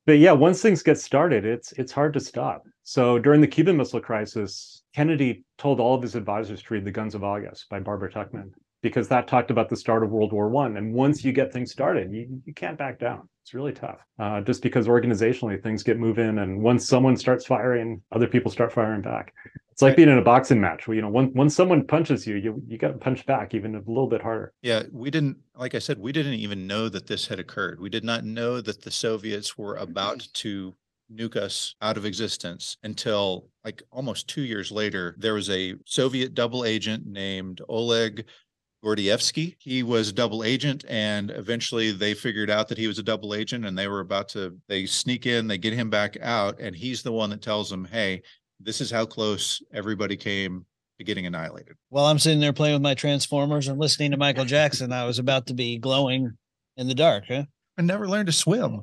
[0.07, 2.65] But yeah, once things get started, it's it's hard to stop.
[2.83, 6.91] So during the Cuban Missile Crisis, Kennedy told all of his advisors to read *The
[6.91, 10.49] Guns of August* by Barbara Tuchman because that talked about the start of World War
[10.49, 10.77] One.
[10.77, 13.29] And once you get things started, you you can't back down.
[13.43, 18.03] It's really tough, uh, just because organizationally things get moving, and once someone starts firing,
[18.13, 19.33] other people start firing back.
[19.73, 22.37] It's like being in a boxing match where you know once once someone punches you,
[22.37, 24.53] you you got to punch back even a little bit harder.
[24.63, 27.81] Yeah, we didn't, like I said, we didn't even know that this had occurred.
[27.81, 30.75] We did not know that the Soviets were about to
[31.13, 35.17] nuke us out of existence until like almost two years later.
[35.19, 38.27] There was a Soviet double agent named Oleg
[38.85, 39.57] Gordievsky.
[39.59, 43.35] He was a double agent, and eventually they figured out that he was a double
[43.35, 46.75] agent, and they were about to they sneak in, they get him back out, and
[46.75, 48.23] he's the one that tells them, "Hey,
[48.59, 50.65] this is how close everybody came
[50.99, 54.45] to getting annihilated." While I'm sitting there playing with my Transformers and listening to Michael
[54.45, 56.37] Jackson, I was about to be glowing
[56.77, 57.25] in the dark.
[57.29, 57.45] Huh?
[57.81, 58.83] I never learned to swim.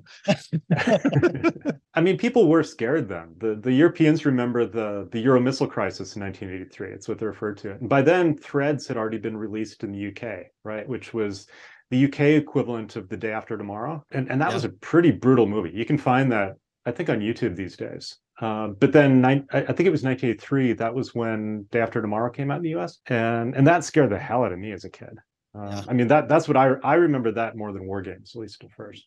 [1.94, 3.36] I mean, people were scared then.
[3.38, 6.90] The the Europeans remember the the Euro missile crisis in 1983.
[6.90, 7.82] It's what they referred to it.
[7.82, 10.88] And by then, Threads had already been released in the UK, right?
[10.88, 11.48] Which was
[11.92, 14.56] the UK equivalent of The Day After Tomorrow, and and that Yeah.
[14.56, 15.72] was a pretty brutal movie.
[15.72, 16.56] You can find that
[16.86, 18.18] I think on YouTube these days.
[18.42, 20.74] Uh, but then I, I think it was 1983.
[20.74, 24.10] That was when Day After Tomorrow came out in the US, and and that scared
[24.10, 25.18] the hell out of me as a kid.
[25.56, 25.84] Uh, Yeah.
[25.88, 28.64] I mean that that's what I I remember that more than War Games, at least
[28.64, 29.06] at first.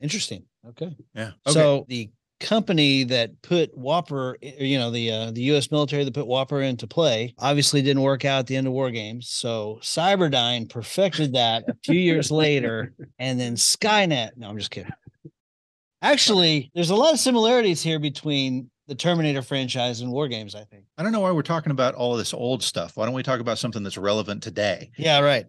[0.00, 0.44] Interesting.
[0.68, 0.96] Okay.
[1.14, 1.32] Yeah.
[1.48, 2.10] So the
[2.40, 5.72] company that put WOPR, you know, the uh, the U.S.
[5.72, 8.90] military that put WOPR into play, obviously didn't work out at the end of War
[8.92, 9.28] Games.
[9.28, 14.36] So Cyberdyne perfected that a few years later, and then Skynet.
[14.36, 14.92] No, I'm just kidding.
[16.00, 20.54] Actually, there's a lot of similarities here between the Terminator franchise and War Games.
[20.54, 20.84] I think.
[20.96, 22.96] I don't know why we're talking about all of this old stuff.
[22.96, 24.92] Why don't we talk about something that's relevant today?
[24.96, 25.18] Yeah.
[25.18, 25.46] Right.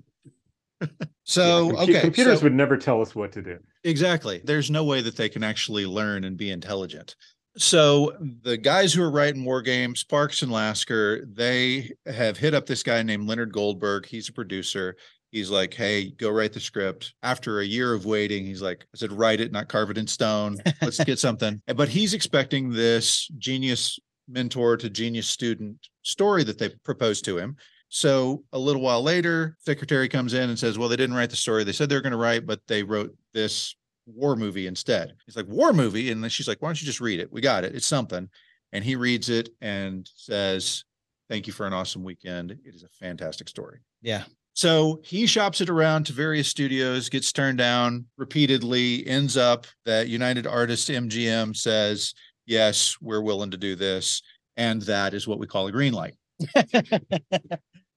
[1.24, 3.60] So, Yeah, okay, computers so- would never tell us what to do.
[3.84, 4.42] Exactly.
[4.44, 7.16] There's no way that they can actually learn and be intelligent.
[7.58, 8.14] So
[8.44, 12.84] the guys who are writing war games, Parkes and Lasker, they have hit up this
[12.84, 14.06] guy named Leonard Goldberg.
[14.06, 14.96] He's a producer.
[15.32, 17.14] He's like, hey, go write the script.
[17.22, 20.08] After a year of waiting, he's like, I said, write it, not carve it in
[20.08, 20.58] stone.
[20.82, 21.62] Let's get something.
[21.76, 27.58] But he's expecting this genius mentor to genius student story that they proposed to him.
[27.90, 31.36] So a little while later, secretary comes in and says, Well, they didn't write the
[31.36, 31.64] story.
[31.64, 33.76] They said they were going to write, but they wrote this
[34.06, 35.14] war movie instead.
[35.26, 36.12] He's like, War movie.
[36.12, 37.32] And then she's like, Why don't you just read it?
[37.32, 37.76] We got it.
[37.76, 38.30] It's something.
[38.72, 40.86] And he reads it and says,
[41.30, 42.52] Thank you for an awesome weekend.
[42.52, 43.80] It is a fantastic story.
[44.02, 44.24] Yeah.
[44.54, 50.10] So he shops it around to various studios, gets turned down repeatedly, ends up that
[50.10, 52.14] United Artists MGM says,
[52.46, 54.22] Yes, we're willing to do this.
[54.58, 56.16] And that is what we call a green light.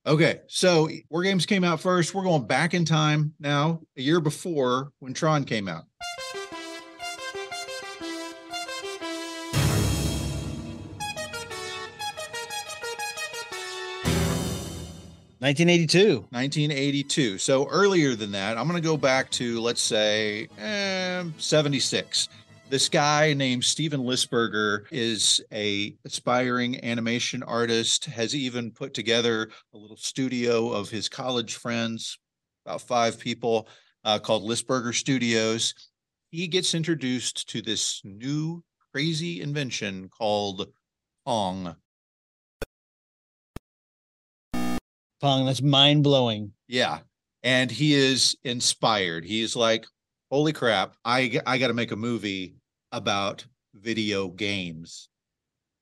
[0.04, 2.12] Okay, so War Games came out first.
[2.12, 5.84] We're going back in time now, a year before when Tron came out.
[15.40, 16.26] Nineteen eighty-two.
[16.30, 17.38] 1982.
[17.38, 22.28] So earlier than that, I'm going to go back to, let's say, eh, 76.
[22.72, 29.76] This guy named Steven Lisberger is a aspiring animation artist, has even put together a
[29.76, 32.18] little studio of his college friends,
[32.64, 33.68] about five people,
[34.04, 35.74] uh, called Lisberger Studios.
[36.30, 40.68] He gets introduced to this new crazy invention called
[41.26, 41.76] Pong.
[45.20, 45.44] Pong.
[45.44, 46.52] That's mind blowing.
[46.68, 47.00] Yeah.
[47.42, 49.26] And he is inspired.
[49.26, 49.84] He's like,
[50.30, 52.54] holy crap, I, I got to make a movie
[52.92, 55.08] about video games.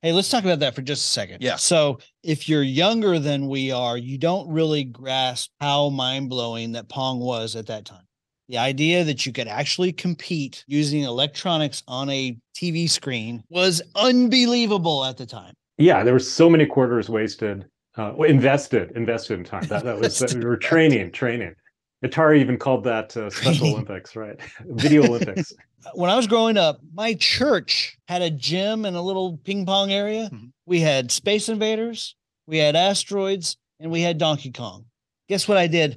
[0.03, 1.43] Hey, let's talk about that for just a second.
[1.43, 1.57] Yeah.
[1.57, 6.89] So, if you're younger than we are, you don't really grasp how mind blowing that
[6.89, 8.05] Pong was at that time.
[8.49, 15.05] The idea that you could actually compete using electronics on a TV screen was unbelievable
[15.05, 15.55] at the time.
[15.77, 17.67] Yeah, there were so many quarters wasted,
[17.99, 19.67] uh, invested, invested in time.
[19.69, 21.55] That that was that we were training, training.
[22.05, 24.39] Atari even called that uh, Special Olympics, right?
[24.67, 25.53] Video Olympics.
[25.95, 29.91] When I was growing up, my church had a gym and a little ping pong
[29.91, 30.29] area.
[30.31, 30.53] Mhm.
[30.67, 34.85] We had Space Invaders, we had asteroids, and we had Donkey Kong.
[35.31, 35.97] Guess what I did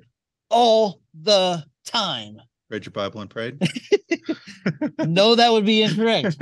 [0.50, 2.38] all the time?
[2.70, 3.60] Read your Bible and prayed.
[5.00, 6.38] no, that would be incorrect.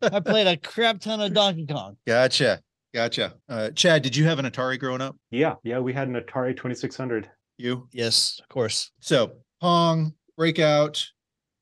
[0.00, 1.98] I played a crap ton of Donkey Kong.
[2.06, 2.62] Gotcha.
[2.94, 3.34] Gotcha.
[3.50, 5.14] Uh, Chad, did you have an Atari growing up?
[5.30, 7.28] Yeah, yeah, we had an Atari 2600.
[7.58, 7.88] You?
[7.92, 8.92] Yes, of course.
[9.00, 11.04] So Pong, Breakout,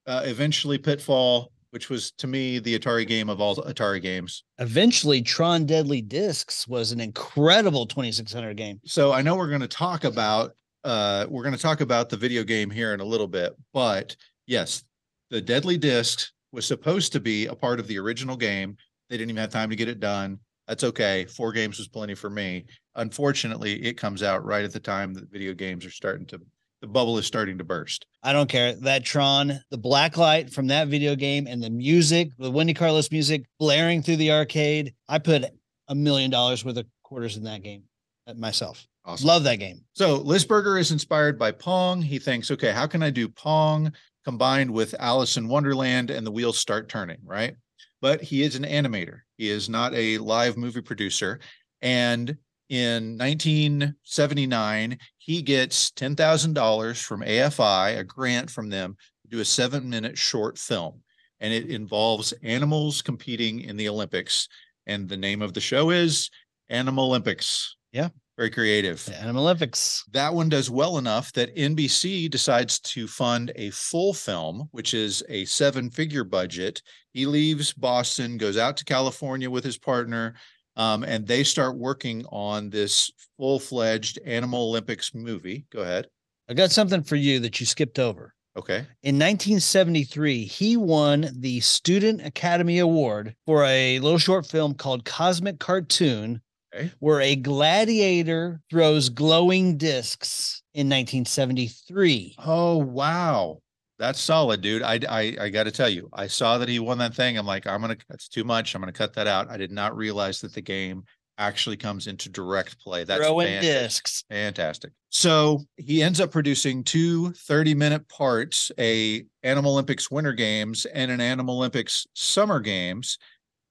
[0.07, 4.45] uh, eventually Pitfall, which was to me the Atari game of all Atari games.
[4.59, 8.81] Eventually, Tron Deadly Discs was an incredible 2600 game.
[8.85, 10.53] So I know we're going to talk about
[10.85, 14.15] uh, we're going to talk about the video game here in a little bit, but
[14.47, 14.85] yes,
[15.31, 18.77] the Deadly Disc was supposed to be a part of the original game.
[19.11, 20.39] They didn't even have time to get it done.
[20.69, 21.25] That's okay.
[21.27, 22.65] Four games was plenty for me.
[22.95, 26.41] Unfortunately, it comes out right at the time that video games are starting to
[26.83, 28.07] the bubble is starting to burst.
[28.23, 28.75] I don't care.
[28.75, 33.11] That Tron, the black light from that video game and the music, the Wendy Carlos
[33.11, 34.95] music blaring through the arcade.
[35.09, 35.45] I put
[35.89, 37.85] a million dollars worth of quarters in that game
[38.27, 38.87] uh, myself.
[39.05, 39.27] Awesome.
[39.27, 39.85] Love that game.
[39.95, 42.03] So Lisberger is inspired by Pong.
[42.03, 43.93] He thinks, okay, how can I do Pong
[44.25, 47.55] combined with Alice in Wonderland and the wheels start turning, right?
[48.01, 49.21] But he is an animator.
[49.37, 51.41] He is not a live movie producer.
[51.83, 52.37] And
[52.69, 59.89] in 1979, he gets $10,000 from AFI, a grant from them to do a seven
[59.89, 61.03] minute short film.
[61.41, 64.49] And it involves animals competing in the Olympics.
[64.87, 66.31] And the name of the show is
[66.69, 67.77] Animal Olympics.
[67.93, 68.09] Yeah.
[68.37, 69.03] Very creative.
[69.07, 70.05] The Animal Olympics.
[70.13, 75.23] That one does well enough that NBC decides to fund a full film, which is
[75.31, 76.83] a seven figure budget.
[77.17, 80.35] He leaves Boston, goes out to California with his partner,
[80.77, 85.65] um, and they start working on this full fledged Animal Olympics movie.
[85.73, 86.09] Go ahead.
[86.47, 88.35] I got something for you that you skipped over.
[88.55, 88.81] Okay.
[89.03, 95.59] In 1973, he won the Student Academy Award for a little short film called Cosmic
[95.59, 96.43] Cartoon,
[96.75, 96.91] Okay.
[96.99, 102.37] where a gladiator throws glowing discs in 1973.
[102.45, 103.61] Oh, wow.
[103.99, 104.83] That's solid, dude.
[104.83, 107.39] I, I, I got to tell you, I saw that he won that thing.
[107.39, 108.75] I'm like, I'm going to, that's too much.
[108.75, 109.51] I'm going to cut that out.
[109.51, 111.05] I did not realize that the game
[111.39, 113.05] actually comes into direct play.
[113.05, 113.83] That's Throwing fantastic.
[113.83, 114.25] discs.
[114.31, 114.93] Fantastic.
[115.11, 121.11] So he ends up producing two 30 minute parts, a Animal Olympics Winter Games and
[121.11, 123.19] an Animal Olympics Summer Games,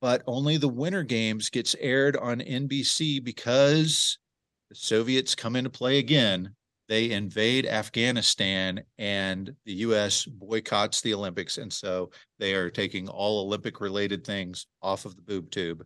[0.01, 4.17] but only the Winter Games gets aired on NBC because
[4.69, 6.55] the Soviets come into play again.
[6.87, 11.57] They invade Afghanistan and the US boycotts the Olympics.
[11.57, 15.85] And so they are taking all Olympic related things off of the boob tube.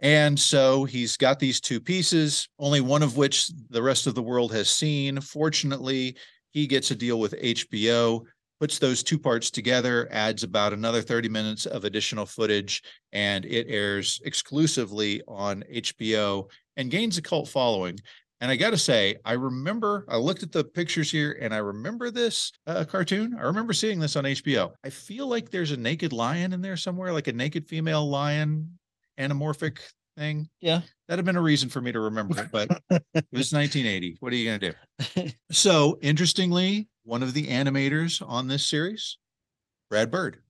[0.00, 4.22] And so he's got these two pieces, only one of which the rest of the
[4.22, 5.20] world has seen.
[5.20, 6.16] Fortunately,
[6.50, 8.22] he gets a deal with HBO,
[8.60, 13.66] puts those two parts together, adds about another 30 minutes of additional footage, and it
[13.68, 17.98] airs exclusively on HBO and gains a cult following.
[18.40, 21.58] And I got to say, I remember, I looked at the pictures here and I
[21.58, 23.34] remember this uh, cartoon.
[23.38, 24.72] I remember seeing this on HBO.
[24.84, 28.78] I feel like there's a naked lion in there somewhere, like a naked female lion
[29.18, 29.78] anamorphic
[30.18, 30.48] thing.
[30.60, 30.82] Yeah.
[31.08, 34.16] That'd have been a reason for me to remember it, but it was 1980.
[34.20, 34.74] What are you going to
[35.24, 35.30] do?
[35.50, 39.18] so, interestingly, one of the animators on this series,
[39.88, 40.42] Brad Bird.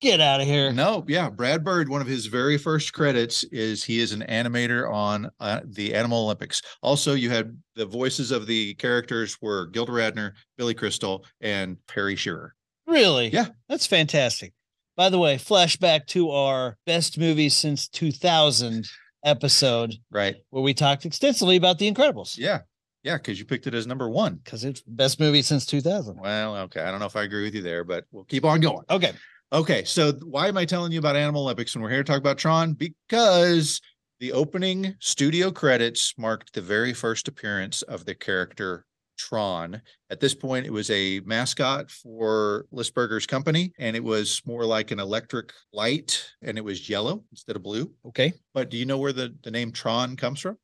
[0.00, 0.72] Get out of here.
[0.72, 1.88] No, yeah, Brad Bird.
[1.88, 6.24] One of his very first credits is he is an animator on uh, the Animal
[6.24, 6.62] Olympics.
[6.82, 12.14] Also, you had the voices of the characters were Gilda Radner, Billy Crystal, and Harry
[12.14, 12.54] Shearer.
[12.86, 13.28] Really?
[13.30, 13.48] Yeah.
[13.68, 14.52] That's fantastic.
[14.96, 18.86] By the way, flashback to our best movies since 2000
[19.24, 20.36] episode Right?
[20.50, 22.60] where we talked extensively about The Incredibles Yeah,
[23.02, 24.36] yeah, because you picked it as number one.
[24.42, 26.18] because it's best movie since 2000.
[26.20, 28.60] Well, okay, I don't know if I agree with you there, but we'll keep on
[28.60, 28.84] going.
[28.88, 29.12] Okay.
[29.50, 32.18] Okay, so why am I telling you about Animal Olympics when we're here to talk
[32.18, 32.74] about Tron?
[32.74, 33.80] Because
[34.20, 38.84] the opening studio credits marked the very first appearance of the character
[39.16, 39.80] Tron.
[40.10, 44.90] At this point, it was a mascot for Lisberger's company, and it was more like
[44.90, 47.90] an electric light, and it was yellow instead of blue.
[48.04, 48.34] Okay.
[48.52, 50.58] But do you know where the, the name Tron comes from?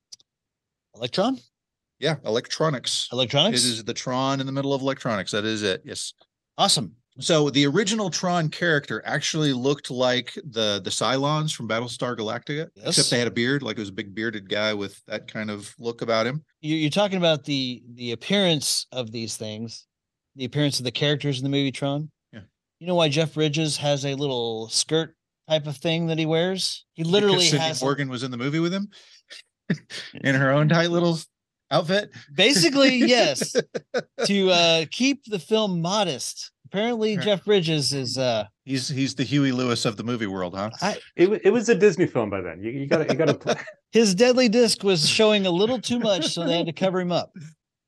[0.95, 1.39] Electron?
[1.99, 3.09] Yeah, electronics.
[3.13, 3.65] Electronics?
[3.65, 5.31] It is the Tron in the middle of electronics.
[5.31, 5.81] That is it.
[5.87, 6.13] Yes.
[6.59, 6.97] awesome.
[7.21, 12.87] So the original Tron character actually looked like the the Cylons from Battlestar Galactica, Yes.
[12.89, 15.49] except they had a beard, like it was a big bearded guy with that kind
[15.51, 16.45] of look about him.
[16.61, 19.87] You, you're talking about the the appearance of these things,
[20.35, 22.11] the appearance of the characters in the movie Tron.
[22.33, 22.41] Yeah.
[22.81, 25.15] You know why Jeff Bridges has a little skirt
[25.49, 26.85] type of thing that he wears?
[26.95, 28.89] He literally Because has a- Morgan was in the movie with him
[30.25, 31.19] in her own tight little
[31.71, 32.11] outfit.
[32.35, 33.55] basically yes
[34.27, 36.51] to uh keep the film modest.
[36.75, 37.25] Apparently, Right.
[37.25, 40.71] Jeff Bridges is uh He's he's the Huey Lewis of the movie world, huh?
[40.81, 42.63] I, it, it was a Disney film by then.
[42.63, 43.57] You, you got to you got to
[43.93, 47.13] his deadly disc was showing a little too much, so they had to cover him
[47.13, 47.33] up.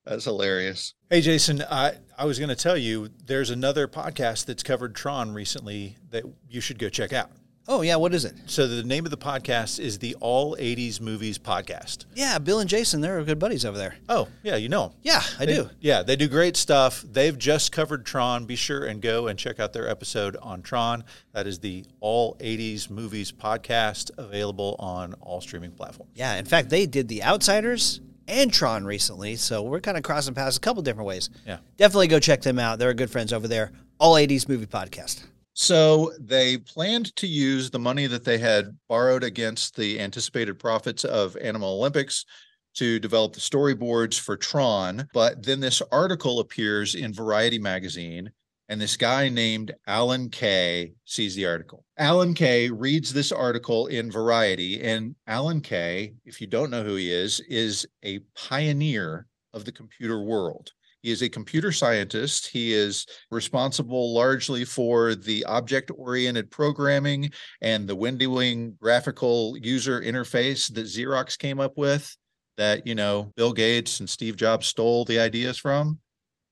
[0.05, 0.95] That's hilarious.
[1.11, 5.33] Hey, Jason, I, I was going to tell you there's another podcast that's covered Tron
[5.33, 7.33] recently that you should go check out.
[7.69, 8.35] Oh yeah, what is it?
[8.47, 12.05] So the name of the podcast is the All 80s Movies Podcast.
[12.15, 13.97] Yeah, Bill and Jason, they're good buddies over there.
[14.09, 14.91] Oh, yeah, you know 'em.
[15.03, 15.71] Yeah, I They- do.
[15.81, 17.05] Yeah, they do great stuff.
[17.11, 18.45] They've just covered Tron.
[18.45, 21.03] Be sure and go and check out their episode on Tron.
[21.33, 26.13] That is the All 80s Movies podcast available on all streaming platforms.
[26.15, 30.35] Yeah, in fact, they did The Outsiders and Tron recently, so we're kind of crossing
[30.35, 31.31] paths a couple different ways.
[31.45, 31.59] Yeah.
[31.79, 32.79] Definitely go check them out.
[32.79, 33.73] They're good friends over there.
[33.99, 35.25] All 80s movie podcast.
[35.59, 41.03] So they planned to use the money that they had borrowed against the anticipated profits
[41.03, 42.27] of Animal Olympics
[42.75, 45.09] to develop the storyboards for Tron.
[45.15, 48.31] But then this article appears in Variety magazine,
[48.69, 51.87] and this guy named Alan Kay sees the article.
[51.97, 56.97] Alan Kay reads this article in Variety, and Alan Kay, if you don't know who
[56.97, 60.73] he is, is a pioneer of the computer world.
[61.03, 62.49] He is a computer scientist.
[62.49, 67.31] He is responsible largely for the object oriented programming
[67.61, 72.17] and the windowing graphical user interface that Xerox came up with.
[72.57, 75.99] that, you know, Bill Gates and Steve Jobs stole the ideas from.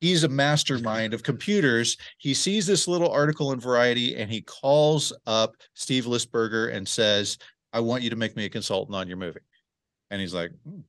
[0.00, 1.96] He's a mastermind of computers.
[2.18, 7.38] He sees this little article in Variety and he calls up Steve Lisberger and says,
[7.72, 9.40] I want you to make me a consultant on your movie.
[10.10, 10.80] And he's like, "Hmm,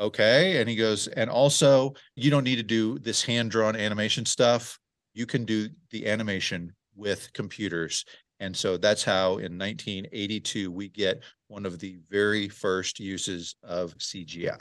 [0.00, 0.60] okay.
[0.60, 4.78] And he goes, and also, you don't need to do this hand drawn animation stuff.
[5.14, 8.04] You can do the animation with computers.
[8.40, 13.96] And so that's how in 1982 we get one of the very first uses of
[13.98, 14.60] CGI.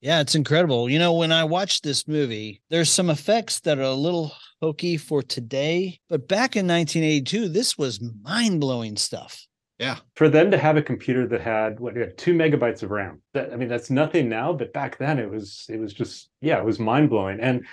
[0.00, 0.88] Yeah, it's incredible.
[0.88, 4.98] You know, when I watched this movie, there's some effects that are a little hokey
[4.98, 9.45] for today, but back in 1982, this was mind blowing stuff.
[9.78, 9.98] Yeah.
[10.14, 13.20] For them to have a computer that had what yeah, two megabytes of RAM.
[13.34, 16.58] That I mean, that's nothing now, but back then it was it was just yeah,
[16.58, 17.40] it was mind blowing.
[17.40, 17.66] And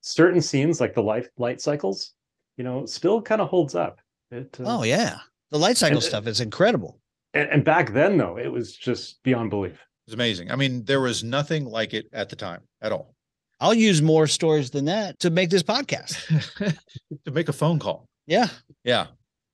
[0.00, 2.12] certain scenes like the light light cycles,
[2.56, 4.00] you know, still kind of holds up.
[4.30, 5.18] It, uh, Oh, yeah.
[5.50, 6.98] The light cycle And- stuff is incredible.
[7.34, 9.78] and, and back then though, it was just beyond belief.
[10.06, 10.50] It's amazing.
[10.50, 13.14] I mean, there was nothing like it at the time at all.
[13.60, 16.16] I'll use more stories than that to make this podcast.
[17.26, 18.06] to make a phone call.
[18.26, 18.46] Yeah.
[18.84, 19.08] Yeah.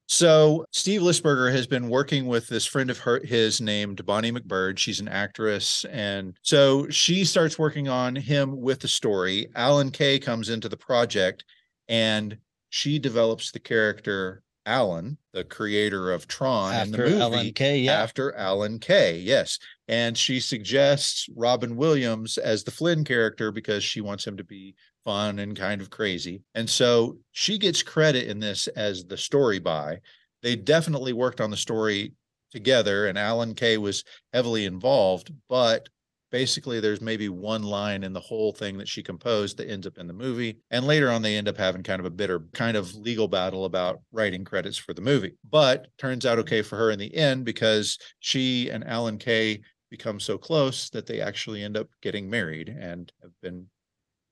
[0.08, 4.78] So Steve Lisberger has been working with this friend of her, his named Bonnie MacBird.
[4.78, 5.84] She's an actress.
[5.90, 9.48] And so she starts working on him with the story.
[9.56, 11.44] Alan Kay comes into the project
[11.88, 12.38] and
[12.70, 17.22] she develops the character Alan, the creator of Tron in the After movie.
[17.22, 17.78] Alan Kay.
[17.80, 17.92] Yeah.
[17.92, 19.58] After Alan Kay, yes.
[19.88, 24.74] And she suggests Robin Williams as the Flynn character because she wants him to be
[25.04, 26.42] fun and kind of crazy.
[26.54, 29.98] And so she gets credit in this as the story by.
[30.42, 32.12] They definitely worked on the story
[32.50, 35.88] together, and Alan Kay was heavily involved, but
[36.30, 39.96] basically there's maybe one line in the whole thing that she composed that ends up
[39.98, 42.76] in the movie and later on they end up having kind of a bitter kind
[42.76, 46.90] of legal battle about writing credits for the movie but turns out okay for her
[46.90, 49.60] in the end because she and alan kay
[49.90, 53.66] become so close that they actually end up getting married and have been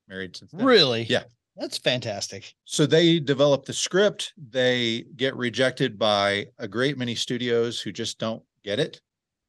[0.09, 0.65] married since then.
[0.65, 1.05] Really?
[1.05, 1.25] Yeah.
[1.57, 2.53] That's fantastic.
[2.65, 4.33] So they develop the script.
[4.37, 9.01] They get rejected by a great many studios who just don't get it,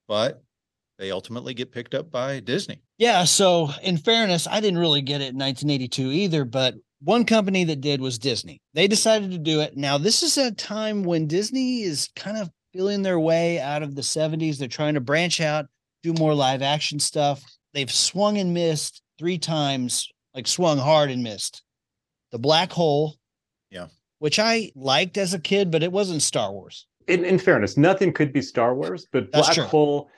[0.08, 0.44] but
[1.00, 2.82] they ultimately get picked up by Disney.
[3.00, 3.24] Yeah.
[3.24, 7.82] So, in fairness, I didn't really get it in 1982 either, but one company that
[7.82, 8.62] did was Disney.
[8.74, 9.76] They decided to do it.
[9.76, 13.96] Now, this is a time when Disney is kind of feeling their way out of
[13.96, 14.58] the 70s.
[14.58, 15.66] They're trying to branch out,
[16.06, 17.44] do more live action stuff.
[17.74, 21.64] They've swung and missed three times, like swung hard and missed.
[22.32, 23.16] The Black Hole.
[23.72, 23.88] Yeah.
[24.20, 26.88] Which I liked as a kid, but it wasn't Star Wars.
[27.08, 29.64] In, in fairness, nothing could be Star Wars, but That's Black true.
[29.66, 30.10] Hole.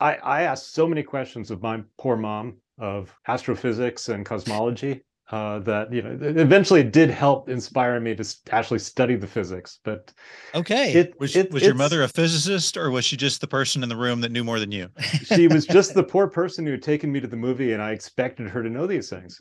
[0.00, 5.58] I, I asked so many questions of my poor mom of astrophysics and cosmology uh,
[5.60, 9.80] that you know eventually it did help inspire me to actually study the physics.
[9.82, 10.12] But
[10.54, 10.92] Okay.
[10.92, 13.88] it Was, it- was your mother a physicist or was she just the person in
[13.88, 14.88] the room that knew more than you?
[15.24, 17.90] she was just the poor person who had taken me to the movie, and I
[17.92, 19.40] expected her to know these things.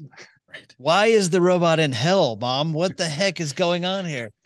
[0.52, 0.74] Right.
[0.78, 2.72] Why is the robot in hell, mom?
[2.74, 4.32] What the heck is going on here?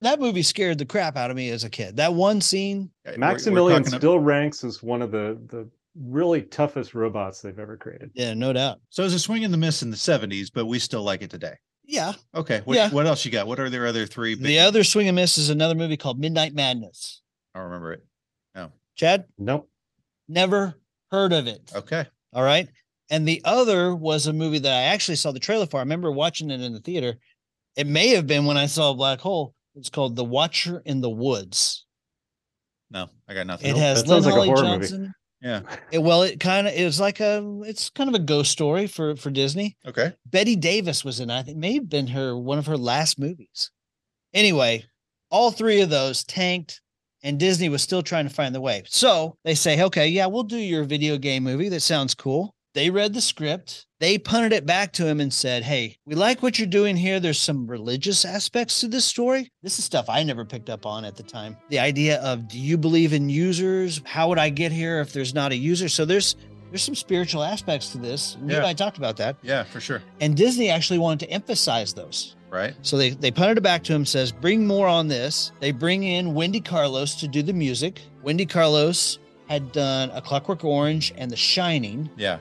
[0.00, 1.96] that movie scared the crap out of me as a kid.
[1.96, 5.68] That one scene, We're- we're Maximilian talking ab- still ranks as one of the the
[5.96, 8.10] really toughest robots they've ever created.
[8.14, 8.78] yeah, no doubt.
[8.90, 11.22] So it was a swing and the miss in the 70s, but we still like
[11.22, 11.54] it today.
[11.84, 12.12] Yeah.
[12.34, 12.60] Okay.
[12.64, 12.90] What, Yeah.
[12.90, 13.46] what else you got?
[13.48, 14.34] What are their other three?
[14.36, 17.22] big- The other swing and miss is another movie called Midnight Madness.
[17.54, 18.04] I don't remember it.
[18.54, 18.70] No.
[18.94, 19.68] Chad, Nope.
[20.28, 20.74] never
[21.10, 21.72] heard of it.
[21.74, 22.06] Okay.
[22.32, 22.68] All right.
[23.10, 25.78] And the other was a movie that I actually saw the trailer for.
[25.78, 27.16] I remember watching it in the theater.
[27.74, 29.54] It may have been when I saw Black Hole.
[29.74, 31.86] It's called The Watcher in the Woods.
[32.92, 33.70] No, I got nothing.
[33.70, 35.08] It has that sounds Lynn like a Holly horror movie.
[35.40, 35.62] Yeah.
[35.90, 39.16] It, well, it kind of is like a it's kind of a ghost story for
[39.16, 39.76] for Disney.
[39.86, 40.12] Okay.
[40.26, 41.30] Bette Davis was in.
[41.30, 43.70] I think may have been her one of her last movies.
[44.34, 44.84] Anyway,
[45.30, 46.80] all three of those tanked,
[47.22, 48.82] and Disney was still trying to find the way.
[48.86, 51.68] So they say, okay, yeah, we'll do your video game movie.
[51.68, 52.54] That sounds cool.
[52.74, 53.86] They read the script.
[54.00, 57.20] They punted it back to him and said, Hey, we like what you're doing here.
[57.20, 59.52] There's some religious aspects to this story.
[59.62, 61.56] This is stuff I never picked up on at the time.
[61.68, 64.00] The idea of do you believe in users?
[64.06, 65.88] How would I get here if there's not a user?
[65.88, 66.34] So there's
[66.70, 68.36] there's some spiritual aspects to this.
[68.42, 68.64] You Yeah.
[68.64, 69.36] I talked about that.
[69.42, 70.02] Yeah, for sure.
[70.20, 72.36] And Disney actually wanted to emphasize those.
[72.48, 72.74] Right.
[72.82, 75.52] So they, they punted it back to him, says, bring more on this.
[75.60, 78.00] They bring in Wendy Carlos to do the music.
[78.22, 82.08] Wendy Carlos had done A Clockwork Orange and The Shining.
[82.16, 82.38] Yeah.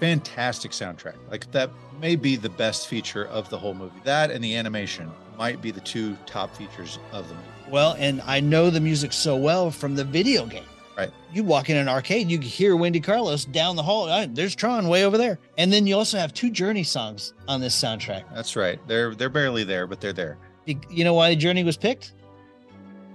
[0.00, 1.14] Fantastic soundtrack.
[1.30, 1.70] Like that
[2.00, 3.98] may be the best feature of the whole movie.
[4.04, 7.46] That and the animation might be the two top features of the movie.
[7.70, 10.64] Well, and I know the music so well from the video game.
[10.96, 11.10] Right.
[11.30, 14.08] You walk in an arcade, you hear Wendy Carlos down the hall.
[14.08, 15.38] "Ah, There's Tron way over there.
[15.58, 18.24] And then you also have two Journey songs on this soundtrack.
[18.34, 18.78] That's right.
[18.88, 20.38] They're they're barely there, but they're there.
[20.64, 22.12] You know why Journey was picked?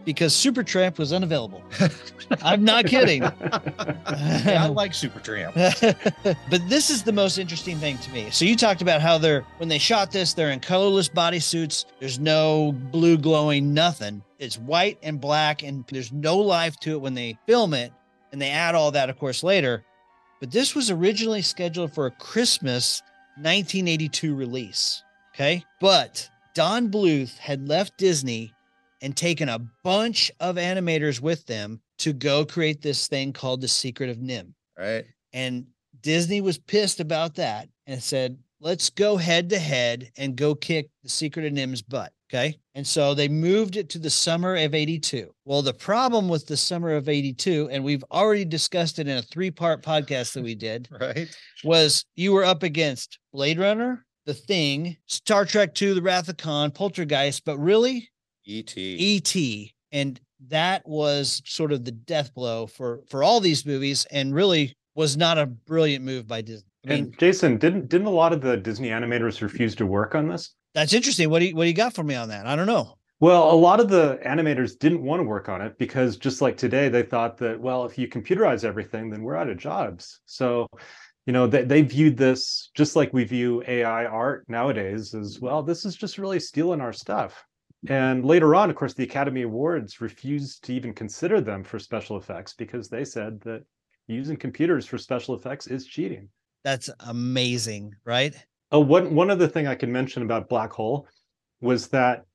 [0.05, 1.63] Because Supertramp was unavailable.
[2.41, 3.23] I'm not kidding.
[4.45, 5.53] Yeah, I like Supertramp.
[6.49, 8.29] but this is the most interesting thing to me.
[8.31, 11.85] So you talked about how they're when they shot this, they're in colorless bodysuits.
[11.99, 14.21] There's no blue glowing, nothing.
[14.39, 17.93] It's white and black, and there's no life to it when they film it.
[18.31, 19.83] And they add all that, of course, later.
[20.39, 23.01] But this was originally scheduled for a Christmas
[23.37, 25.03] 1982 release.
[25.33, 25.63] Okay.
[25.79, 28.53] But Don Bluth had left Disney
[29.01, 33.67] and taken a bunch of animators with them to go create this thing called The
[33.67, 34.53] Secret of NIMH.
[34.77, 35.05] Right.
[35.33, 35.65] And
[36.01, 40.89] Disney was pissed about that and said, let's go head to head and go kick
[41.03, 42.11] the Secret of NIMH's butt.
[42.29, 42.57] Okay.
[42.75, 45.33] And so they moved it to the summer of 82.
[45.43, 49.21] Well, the problem with the summer of 82, and we've already discussed it in a
[49.21, 51.27] three part podcast that we did, Right.
[51.65, 56.37] was you were up against Blade Runner, The Thing, Star Trek II, The Wrath of
[56.37, 58.09] Khan, Poltergeist, but really
[58.59, 58.95] E.T.
[58.95, 59.73] E.T.
[59.91, 64.75] And that was sort of the death blow for for all these movies and really
[64.95, 66.67] was not a brilliant move by Disney.
[66.85, 70.15] I mean, And Jason, didn't didn't a lot of the Disney animators refuse to work
[70.15, 70.53] on this?
[70.73, 71.29] that's interesting.
[71.29, 72.45] What do you what do you got for me on that?
[72.47, 72.97] I don't know.
[73.19, 76.57] Well, a lot of the animators didn't want to work on it because just like
[76.57, 80.21] today, they thought that, well, if you computerize everything, then we're out of jobs.
[80.25, 80.65] So,
[81.27, 85.61] you know, they, they viewed this just like we view AI art nowadays as, well,
[85.61, 87.45] this is just really stealing our stuff.
[87.89, 92.17] And later on, of course, the Academy Awards refused to even consider them for special
[92.17, 93.63] effects because they said that
[94.07, 96.29] using computers for special effects is cheating.
[96.63, 98.35] That's amazing, right?
[98.71, 101.07] Oh, one one other thing I can mention about Black Hole
[101.59, 102.25] was that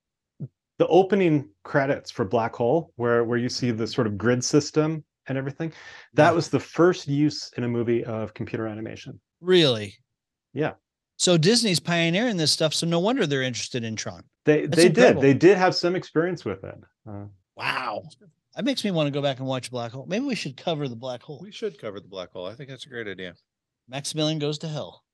[0.79, 5.05] the opening credits for Black Hole, where where you see the sort of grid system
[5.29, 5.73] and everything,
[6.15, 9.21] that was the first use in a movie of computer animation.
[9.41, 9.95] Really?
[10.53, 10.73] Yeah.
[11.19, 14.23] So Disney's pioneering this stuff, so no wonder they're interested in Tron.
[14.47, 15.21] They That's they incredible.
[15.21, 16.79] did they did have some experience with it.
[17.07, 17.25] Uh,
[17.57, 18.03] Wow.
[18.55, 20.07] That makes me want to go back and watch Black Hole.
[20.07, 21.41] Maybe we should cover the Black Hole.
[21.43, 22.47] We should cover the black hole.
[22.47, 23.35] I think that's a great idea.
[23.89, 25.05] Maximilian goes to hell.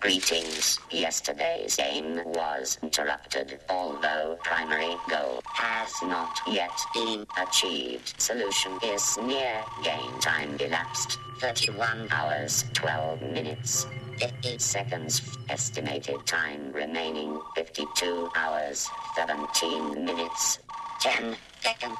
[0.00, 0.78] Greetings.
[0.90, 8.14] Yesterday's game was interrupted, although primary goal has not yet been achieved.
[8.18, 9.62] Solution is near.
[9.84, 13.86] Game time elapsed 31 hours, 12 minutes,
[14.18, 15.20] 58 seconds.
[15.50, 20.60] Estimated time remaining 52 hours, 17 minutes,
[21.00, 21.98] 10 seconds.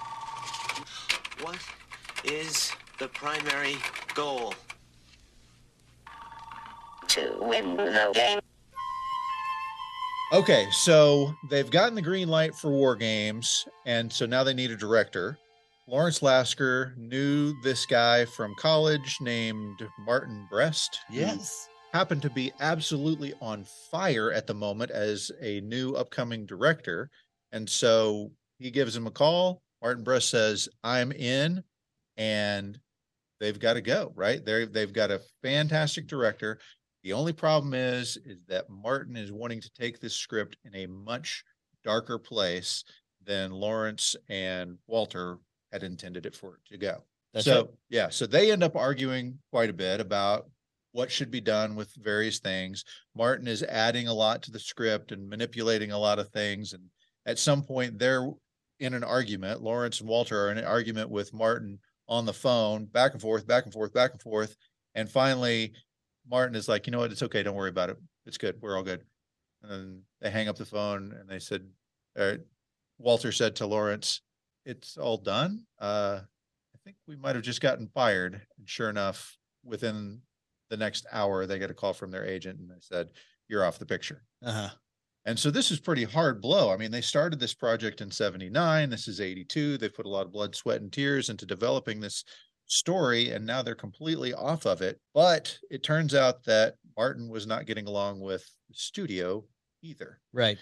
[1.42, 1.58] What
[2.24, 3.76] is the primary
[4.14, 4.54] goal?
[7.10, 8.38] To win the game.
[10.32, 14.70] Okay, so they've gotten the green light for War Games, and so now they need
[14.70, 15.36] a director.
[15.88, 21.00] Lawrence Lasker knew this guy from college named Martin Brest.
[21.10, 21.68] Yes.
[21.92, 27.10] happened to be absolutely on fire at the moment as a new upcoming director.
[27.50, 28.30] And so
[28.60, 29.62] he gives him a call.
[29.82, 31.64] Martin Brest says, I'm in,
[32.16, 32.78] and
[33.40, 34.44] they've got to go, right?
[34.44, 36.60] They're, they've got a fantastic director.
[37.02, 40.86] The only problem is, is that Martin is wanting to take this script in a
[40.86, 41.44] much
[41.84, 42.84] darker place
[43.24, 45.38] than Lawrence and Walter
[45.72, 47.04] had intended it for it to go.
[47.32, 47.70] That's so right.
[47.88, 50.50] yeah, so they end up arguing quite a bit about
[50.92, 52.84] what should be done with various things.
[53.14, 56.72] Martin is adding a lot to the script and manipulating a lot of things.
[56.72, 56.82] And
[57.26, 58.28] at some point, they're
[58.80, 59.62] in an argument.
[59.62, 61.78] Lawrence and Walter are in an argument with Martin
[62.08, 64.56] on the phone, back and forth, back and forth, back and forth.
[64.96, 65.72] And finally,
[66.30, 67.10] Martin is like, you know what?
[67.10, 67.42] It's okay.
[67.42, 67.96] Don't worry about it.
[68.26, 68.56] It's good.
[68.60, 69.02] We're all good.
[69.62, 71.66] And then they hang up the phone and they said,
[72.18, 72.34] uh,
[72.98, 74.22] Walter said to Lawrence,
[74.64, 75.64] it's all done.
[75.80, 76.20] Uh,
[76.74, 78.40] I think we might have just gotten fired.
[78.58, 80.20] And sure enough, within
[80.70, 83.08] the next hour, they get a call from their agent and they said,
[83.48, 84.22] You're off the picture.
[84.44, 84.70] Uh-huh.
[85.26, 86.72] And so this is pretty hard blow.
[86.72, 88.88] I mean, they started this project in 79.
[88.88, 89.76] This is 82.
[89.76, 92.24] They put a lot of blood, sweat, and tears into developing this
[92.70, 94.98] story, and now they're completely off of it.
[95.14, 99.44] But it turns out that Martin was not getting along with the studio
[99.82, 100.20] either.
[100.32, 100.58] Right.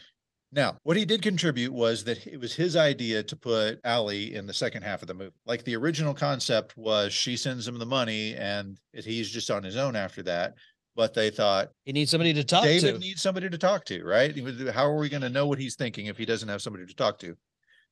[0.50, 4.46] Now, what he did contribute was that it was his idea to put Allie in
[4.46, 5.34] the second half of the movie.
[5.44, 9.76] Like the original concept was she sends him the money and he's just on his
[9.76, 10.54] own after that.
[10.96, 12.86] But they thought He needs somebody to talk David to.
[12.86, 14.34] David needs somebody to talk to, right?
[14.72, 16.94] How are we going to know what he's thinking if he doesn't have somebody to
[16.94, 17.36] talk to?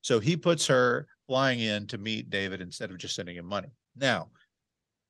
[0.01, 3.69] So he puts her flying in to meet David instead of just sending him money.
[3.97, 4.29] Now,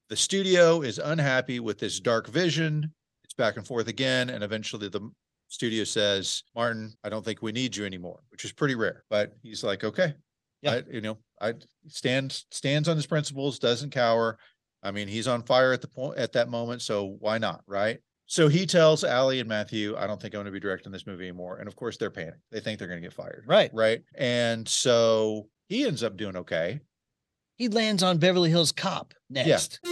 [0.09, 2.93] the studio is unhappy with this dark vision.
[3.25, 4.31] It's back and forth again.
[4.31, 5.11] And eventually the
[5.49, 9.05] studio says, Martin, I don't think we need you anymore, which is pretty rare.
[9.11, 10.15] But he's like, okay.
[10.63, 10.73] Yeah.
[10.73, 11.55] I, you know, I
[11.89, 14.39] stands stands on his principles, doesn't cower.
[14.83, 17.99] I mean, he's on fire at the point at that moment, so why not, right?
[18.27, 21.07] So he tells Allie and Matthew, I don't think I'm going to be directing this
[21.07, 21.59] movie anymore.
[21.59, 22.41] And of course, they're panicked.
[22.51, 23.45] They think they're going to get fired.
[23.47, 23.71] Right.
[23.73, 24.03] Right.
[24.17, 26.81] And so he ends up doing okay.
[27.57, 29.81] He lands on Beverly Hills Cop next.
[29.83, 29.91] Yeah.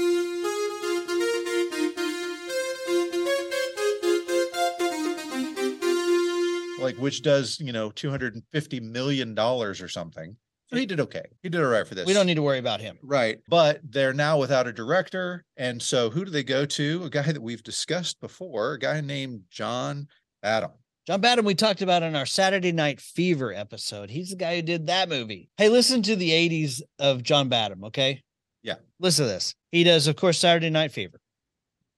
[6.79, 10.37] Like which does, you know, 250 million dollars or something.
[10.69, 11.23] So he did okay.
[11.43, 12.07] He did all right for this.
[12.07, 12.99] We don't need to worry about him.
[13.03, 13.39] Right.
[13.49, 15.47] But they're now without a director.
[15.57, 17.05] And so who do they go to?
[17.05, 20.09] A guy that we've discussed before, a guy named John
[20.43, 20.73] Badham.
[21.07, 24.09] John Badham, we talked about in our Saturday Night Fever episode.
[24.09, 25.51] He's the guy who did that movie.
[25.59, 28.23] Hey, listen to the 80s of John Badham, okay?
[28.63, 28.77] Yeah.
[28.99, 29.55] Listen to this.
[29.71, 31.21] He does, of course, Saturday Night Fever.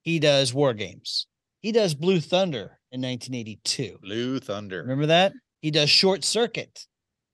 [0.02, 1.28] He does War Games.
[1.60, 3.98] He does Blue Thunder in 1982.
[4.02, 4.80] Blue Thunder.
[4.82, 5.32] Remember that?
[5.60, 6.86] He does Short Circuit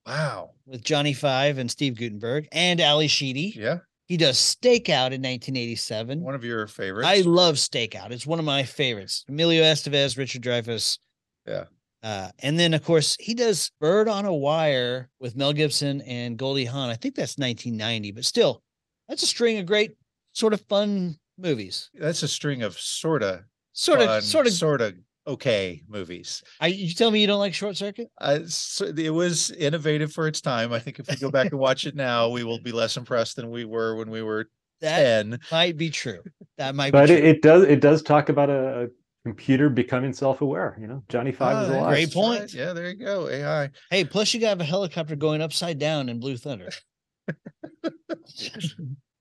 [0.07, 0.51] Wow.
[0.67, 3.55] with Johnny Five and Steve Guttenberg and Ally Sheedy.
[3.57, 3.79] Yeah.
[4.07, 6.21] He does Stakeout in 1987.
[6.21, 7.09] One of your favorites.
[7.09, 8.11] I love Stakeout.
[8.11, 9.25] It's one of my favorites.
[9.27, 10.99] Emilio Estevez, Richard Dreyfuss.
[11.47, 11.65] Yeah.
[12.03, 16.37] Uh, and then of course he does Bird on a Wire with Mel Gibson and
[16.37, 16.91] Goldie Hawn.
[16.91, 18.63] I think that's 1990, but still,
[19.09, 19.93] that's a string of great,
[20.33, 21.91] sort of fun movies.
[21.95, 23.41] That's a string of sort of
[23.75, 24.53] Sort of, sort of.
[24.53, 24.95] sort of
[25.27, 26.43] okay movies.
[26.61, 28.11] I, you tell me you don't like Short Circuit?
[28.21, 30.73] Uh, so it was innovative for its time.
[30.73, 33.37] I think if we go back and watch it now, we will be less impressed
[33.37, 34.49] than we were when we were
[34.83, 35.39] That 10.
[35.53, 36.19] might be true.
[36.59, 37.29] That might But be it, true.
[37.31, 38.87] it does it does talk about a, a
[39.25, 40.77] computer becoming self-aware.
[40.81, 41.91] You know, Johnny Five Ah, is that's alive.
[41.93, 42.41] Great point.
[42.41, 42.55] right.
[42.55, 43.29] Yeah, there you go.
[43.29, 43.71] AI.
[43.91, 46.71] hey, plus you got a helicopter going upside down in Blue Thunder.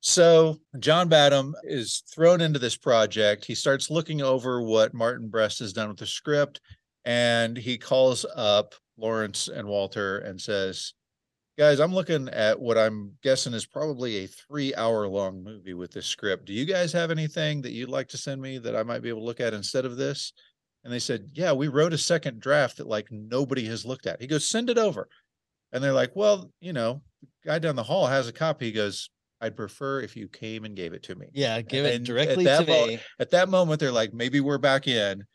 [0.04, 3.46] So John Badham is thrown into this project.
[3.46, 6.60] He starts looking over what Martin Brest has done with the script,
[7.06, 10.94] and he calls up Lawrence and Walter and says,
[11.62, 15.92] Guys, I'm looking at what I'm guessing is probably a three hour long movie with
[15.92, 16.46] this script.
[16.46, 19.10] Do you guys have anything that you'd like to send me that I might be
[19.10, 20.34] able to look at instead of this?
[20.84, 24.20] And they said, Yeah, we wrote a second draft that like nobody has looked at.
[24.20, 25.08] He goes, Send it over.
[25.72, 28.66] And they're like, Well, you know, the guy down the hall has a copy.
[28.66, 31.28] He goes, I'd prefer if you came and gave it to me.
[31.32, 33.00] Yeah, give it And at directly to mo- me.
[33.20, 35.26] At that moment, they're like, maybe we're back in.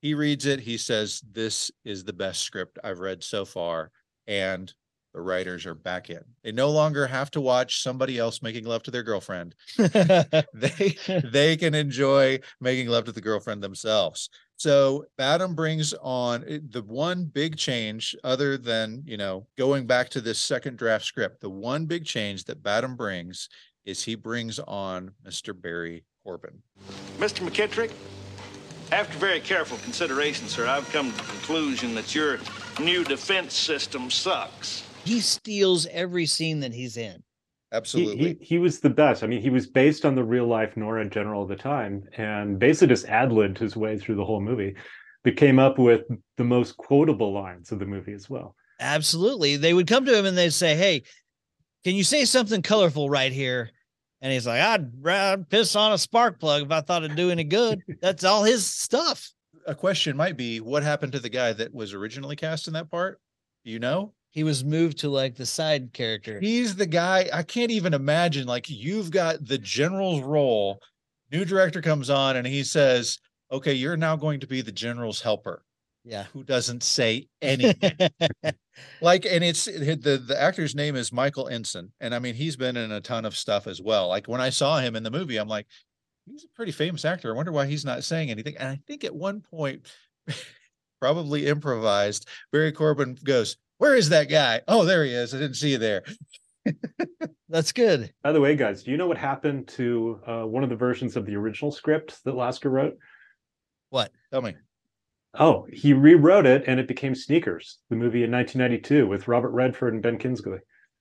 [0.00, 0.60] He reads it.
[0.60, 3.90] He says, This is the best script I've read so far.
[4.26, 4.72] And
[5.14, 6.20] the writers are back in.
[6.42, 9.54] They no longer have to watch somebody else making love to their girlfriend.
[10.52, 14.28] They they can enjoy making love to the girlfriend themselves.
[14.56, 20.10] So Badham brings on eh, the one big change, other than you know going back
[20.10, 21.40] to this second draft script.
[21.40, 23.48] The one big change that Badham brings
[23.84, 25.58] is he brings on Mr.
[25.58, 26.62] Barry Corbin.
[27.18, 27.46] Mr.
[27.46, 27.92] McKittrick,
[28.92, 32.38] after very careful consideration, sir, I've come to the conclusion that your
[32.80, 34.84] new defense system sucks.
[35.04, 37.22] He steals every scene that he's in.
[37.72, 38.36] Absolutely.
[38.38, 39.24] he, he was the best.
[39.24, 42.58] I mean, he was based on the real life NORAD general of the time and
[42.58, 44.76] basically just ad libbed his way through the whole movie,
[45.24, 46.02] but came up with
[46.36, 48.54] the most quotable lines of the movie as well.
[48.78, 49.56] Absolutely.
[49.56, 51.02] They would come to him and they'd say, Hey,
[51.82, 53.70] can you say something colorful right here?
[54.22, 57.30] And he's like, I'd rather piss on a spark plug if I thought it'd do
[57.30, 57.82] any good.
[58.00, 59.30] That's all his stuff.
[59.66, 62.90] A question might be what happened to the guy that was originally cast in that
[62.90, 63.20] part?
[63.64, 64.14] You know?
[64.34, 66.40] He was moved to like the side character.
[66.40, 67.30] He's the guy.
[67.32, 68.46] I can't even imagine.
[68.48, 70.80] Like you've got the general's role.
[71.30, 73.18] New director comes on and he says,
[73.52, 75.64] "Okay, you're now going to be the general's helper."
[76.04, 76.24] Yeah.
[76.34, 77.96] Who doesn't say anything?
[79.00, 82.76] like, and it's the the actor's name is Michael Ensign, and I mean he's been
[82.76, 84.08] in a ton of stuff as well.
[84.08, 85.66] Like when I saw him in the movie, I'm like,
[86.26, 87.32] he's a pretty famous actor.
[87.32, 88.56] I wonder why he's not saying anything.
[88.56, 89.86] And I think at one point,
[91.00, 94.60] probably improvised, Barry Corbin goes, "Where is that guy?
[94.68, 95.34] Oh, there he is.
[95.34, 96.02] I didn't see you there."
[97.48, 98.12] That's good.
[98.22, 101.16] By the way, guys, do you know what happened to uh, one of the versions
[101.16, 102.96] of the original script that Lasker wrote?
[103.90, 104.10] What?
[104.32, 104.54] Tell me.
[105.38, 109.92] Oh, he rewrote it and it became Sneakers, the movie in 1992 with Robert Redford
[109.94, 110.58] and Ben Kingsley.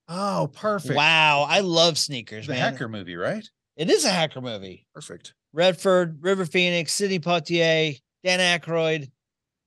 [0.07, 0.95] Oh, perfect.
[0.95, 1.45] Wow.
[1.47, 2.73] I love sneakers, The man.
[2.73, 3.47] hacker movie, right?
[3.77, 4.85] It is a hacker movie.
[4.93, 5.33] Perfect.
[5.53, 9.09] Redford, River Phoenix, Sidney Poitier, Dan Aykroyd.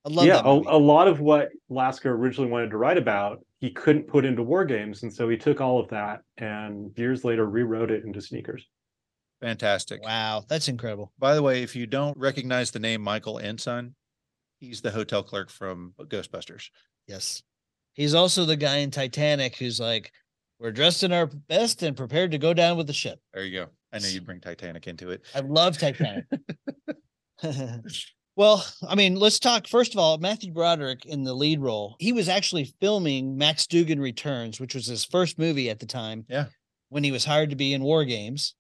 [0.07, 3.44] I love yeah, that a, a lot of what Lasker originally wanted to write about,
[3.59, 7.24] he couldn't put into War Games, and so he took all of that and years
[7.24, 8.64] later rewrote it into Sneakers.
[9.40, 10.04] Fantastic.
[10.04, 11.12] Wow, that's incredible.
[11.18, 13.96] By the way, if you don't recognize the name Michael Ensign,
[14.61, 16.68] he's the hotel clerk from Ghostbusters.
[17.09, 17.42] Yes.
[17.94, 20.12] He's also the guy in Titanic who's like,
[20.61, 23.18] we're dressed in our best and prepared to go down with the ship.
[23.34, 23.66] There you go.
[23.92, 25.22] I know you'd bring Titanic into it.
[25.34, 26.26] I love Titanic.
[28.37, 31.97] well, I mean, let's talk first of all, Matthew Broderick in the lead role.
[31.99, 36.26] He was actually filming Max Dugan Returns, which was his first movie at the time.
[36.28, 36.47] Yeah.
[36.91, 38.55] When he was hired to be in War Games.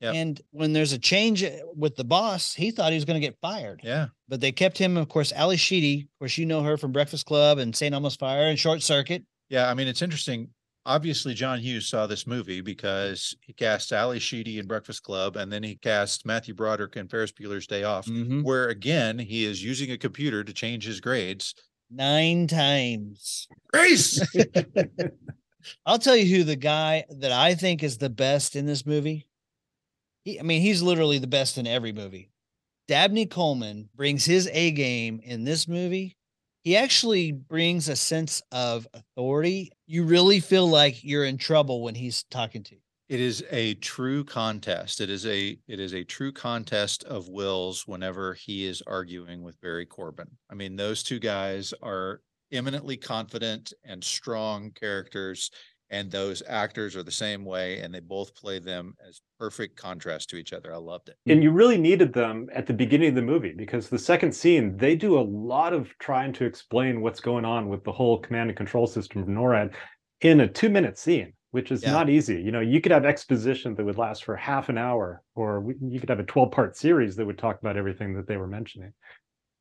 [0.00, 0.14] Yep.
[0.14, 3.38] And when there's a change with the boss, he thought he was going to get
[3.40, 3.80] fired.
[3.82, 4.06] Yeah.
[4.28, 6.02] But they kept him, of course, Ally Sheedy.
[6.02, 7.94] Of course, you know her from Breakfast Club and St.
[7.94, 9.24] Elmo's Fire and Short Circuit.
[9.48, 9.70] Yeah.
[9.70, 10.50] I mean, it's interesting.
[10.86, 15.52] Obviously John Hughes saw this movie because he cast Sally Sheedy in Breakfast Club and
[15.52, 18.42] then he cast Matthew Broderick in Ferris Bueller's Day Off, Mhm.
[18.44, 21.54] where again he is using a computer to change his grades.
[21.90, 23.46] Nine times.
[23.72, 24.20] Grace.
[25.86, 29.26] I'll tell you who the guy that I think is the best in this movie.
[30.24, 32.30] He, I mean, he's literally the best in every movie.
[32.88, 36.16] Dabney Coleman brings his A game in this movie.
[36.62, 39.70] He actually brings a sense of authority.
[39.86, 42.80] You really feel like you're in trouble when he's talking to you.
[43.08, 45.00] It is a true contest.
[45.00, 49.60] It is a it is a true contest of wills whenever he is arguing with
[49.60, 50.28] Barry Corbin.
[50.50, 52.20] I mean, those two guys are
[52.50, 55.52] eminently confident and strong characters,
[55.90, 60.28] and those actors are the same way, and they both play them as perfect contrast
[60.30, 60.72] to each other.
[60.72, 61.16] I loved it.
[61.26, 64.76] and you really needed them at the beginning of the movie because the second scene
[64.76, 68.50] they do a lot of trying to explain what's going on with the whole command
[68.50, 69.74] and control system of NORAD
[70.22, 71.92] in a two minute scene which is Yeah.
[71.92, 75.22] not easy you know you could have exposition that would last for half an hour
[75.34, 78.36] or you could have a 12 part series that would talk about everything that they
[78.38, 78.92] were mentioning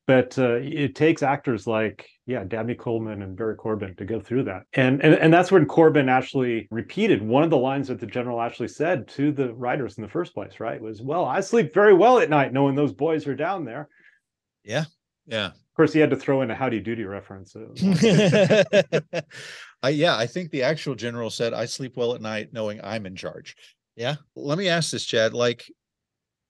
[0.07, 4.43] but uh, it takes actors like yeah dabney coleman and barry corbin to go through
[4.43, 8.05] that and, and and that's when corbin actually repeated one of the lines that the
[8.05, 11.73] general actually said to the writers in the first place right was well i sleep
[11.73, 13.87] very well at night knowing those boys are down there
[14.63, 14.85] Yeah.
[15.27, 19.21] Yeah of course he had to throw in a howdy doody reference uh,
[19.85, 23.05] I yeah, I think the actual general said, I sleep well at night knowing I'm
[23.05, 23.55] in charge.
[23.95, 24.15] Yeah.
[24.35, 25.35] Let me ask this, Chad.
[25.35, 25.63] Like,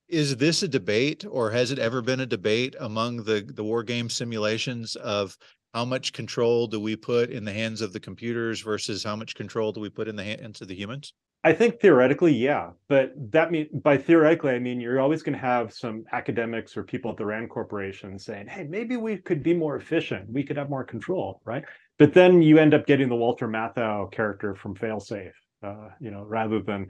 [0.08, 3.84] is this a debate or has it ever been a debate among the the war
[3.84, 5.38] game simulations of
[5.74, 9.36] how much control do we put in the hands of the computers versus how much
[9.36, 11.14] control do we put in the hands of the humans?
[11.44, 15.46] I think theoretically, yeah, but that mean by theoretically, I mean you're always going to
[15.46, 19.54] have some academics or people at the Rand Corporation saying, "Hey, maybe we could be
[19.54, 20.28] more efficient.
[20.32, 21.64] We could have more control, right?"
[22.00, 26.24] But then you end up getting the Walter Matthau character from Failsafe, uh, you know,
[26.24, 26.88] rather than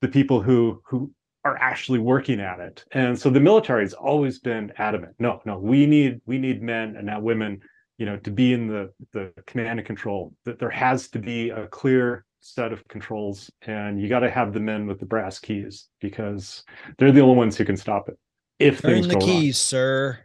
[0.00, 1.12] the people who who
[1.46, 2.84] are actually working at it.
[2.92, 5.14] And so the military has always been adamant.
[5.18, 7.60] No, no, we need we need men and not women,
[7.98, 10.34] you know, to be in the the command and control.
[10.44, 14.52] That there has to be a clear set of controls and you got to have
[14.52, 16.62] the men with the brass keys because
[16.96, 18.16] they're the only ones who can stop it
[18.60, 19.26] if Turn things the go wrong.
[19.26, 20.18] keys, sir.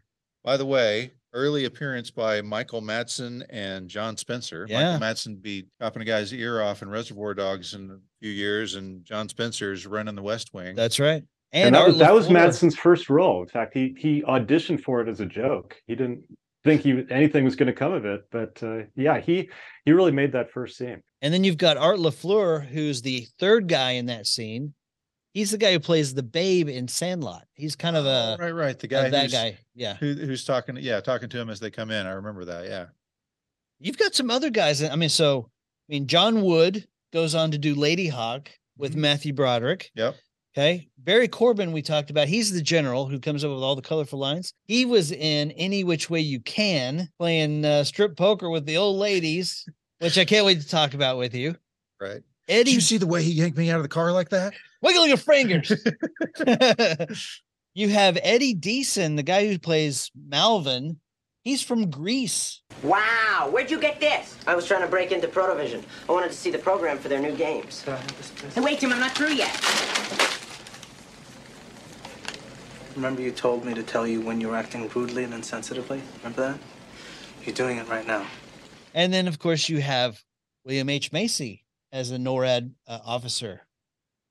[0.43, 4.66] By the way, early appearance by Michael Madsen and John Spencer.
[4.70, 4.98] Yeah.
[4.98, 8.76] Michael Madsen be chopping a guy's ear off in Reservoir Dogs in a few years,
[8.76, 10.76] and John Spencer's running the West Wing.
[10.76, 11.24] That's right.
[11.54, 13.42] And, that was that was Madsen's first role.
[13.42, 15.76] In fact, he he auditioned for it as a joke.
[15.86, 16.24] He didn't
[16.64, 19.50] think he anything was going to come of it, but uh, yeah, he
[19.84, 21.02] he really made that first scene.
[21.22, 24.74] And then you've got Art LaFleur, who's the third guy in that scene.
[25.34, 27.46] He's the guy who plays the babe in Sandlot.
[27.54, 28.78] He's kind of Oh, a right, right.
[28.78, 29.58] The guy that guy.
[29.76, 29.96] Yeah.
[29.96, 32.06] who, who's talking, yeah, talking to him as they come in.
[32.06, 32.68] I remember that.
[32.68, 32.88] Yeah.
[33.80, 34.84] You've got some other guys.
[34.84, 35.50] I mean, so
[35.90, 39.00] I mean, John Wood goes on to do Ladyhawke with Mhm.
[39.00, 39.90] Matthew Broderick.
[39.96, 40.16] Yep.
[40.54, 40.90] Okay.
[40.98, 42.28] Barry Corbin, we talked about.
[42.28, 44.54] He's the general who comes up with all the colorful lines.
[44.66, 48.98] He was in Any Which Way You Can, playing uh, strip poker with the old
[48.98, 49.66] ladies,
[50.00, 51.56] which I can't wait to talk about with you.
[52.02, 52.22] Right.
[52.48, 54.54] Eddie, Did you see the way he yanked me out of the car like that?
[54.82, 55.72] wiggle your fingers.
[57.74, 61.00] you have Eddie Deezen, the guy who plays Malvin.
[61.44, 62.62] He's from Greece.
[62.84, 64.38] Wow, where'd you get this?
[64.46, 65.84] I was trying to break into Protovision.
[66.08, 67.84] I wanted to see the program for their new games.
[67.84, 69.56] Hey, wait, Tim, I'm not through yet.
[72.96, 76.02] Remember you told me to tell you when you were acting rudely and insensitively?
[76.18, 76.60] Remember that?
[77.44, 78.28] You're doing it right now.
[78.94, 80.22] And then, of course, you have
[80.64, 81.12] William H.
[81.12, 83.62] Macy as a NORAD uh, officer.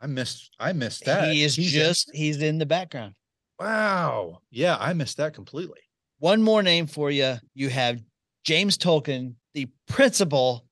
[0.01, 1.31] I missed, I missed that.
[1.33, 3.15] He is He's in- just, he's in the background.
[3.59, 4.39] wow.
[4.51, 4.77] Yeah.
[4.81, 5.81] I missed that completely.
[6.19, 7.37] One more name for you.
[7.55, 8.03] You have
[8.45, 10.65] James Tolkan, the principal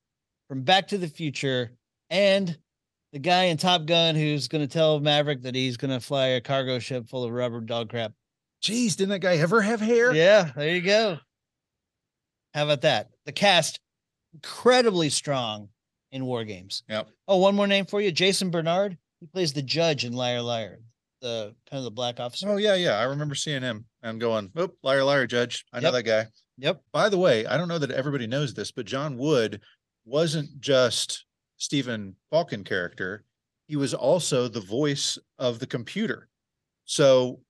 [0.49, 1.73] from Back to the Future,
[2.11, 2.57] and
[3.13, 6.29] the guy in Top Gun who's going to tell Maverick that he's going to fly
[6.29, 8.13] a cargo ship full of rubber dog crap.
[8.63, 10.13] Geez, didn't that guy ever have hair?
[10.15, 11.19] Yeah, there you go.
[12.55, 13.11] How about that?
[13.27, 13.79] The cast
[14.35, 15.69] incredibly strong
[16.13, 16.83] in war games.
[16.89, 17.09] Yep.
[17.27, 18.97] Oh, one more name for you, Jason Bernard.
[19.21, 20.81] He plays the judge in Liar Liar,
[21.21, 22.49] the kind of the black officer.
[22.49, 22.93] Oh yeah, yeah.
[22.99, 26.05] I remember seeing him and going, "Oh, liar, liar, judge." I know Yep.
[26.05, 26.27] that guy.
[26.59, 26.83] Yep.
[26.93, 29.61] By the way, I don't know that everybody knows this, but John Wood
[30.05, 31.25] wasn't just
[31.57, 33.25] Stephen Falken character.
[33.67, 36.29] He was also the voice of the computer.
[36.85, 37.41] So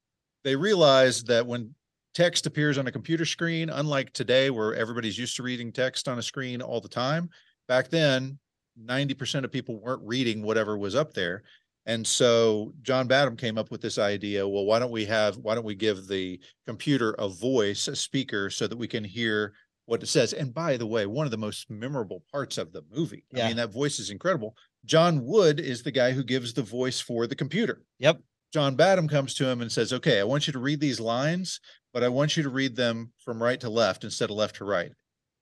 [0.45, 1.75] they realized that when
[2.15, 6.19] text appears on a computer screen, unlike today where everybody's used to reading text on
[6.19, 7.31] a screen all the time,
[7.69, 8.39] back then
[8.85, 11.43] 90% of people weren't reading whatever was up there.
[11.87, 14.47] And so John Badham came up with this idea.
[14.47, 18.51] Well, why don't we have, why don't we give the computer a voice, a speaker,
[18.51, 19.55] so that we can hear
[19.87, 20.35] what it says.
[20.35, 23.25] And by the way, one of the most memorable parts of the movie.
[23.35, 24.55] I mean, that voice is incredible.
[24.85, 27.81] John Wood is the guy who gives the voice for the computer.
[27.99, 28.21] Yep.
[28.53, 31.59] John Badham comes to him and says, Okay, I want you to read these lines,
[31.95, 34.65] but I want you to read them from right to left instead of left to
[34.67, 34.93] right.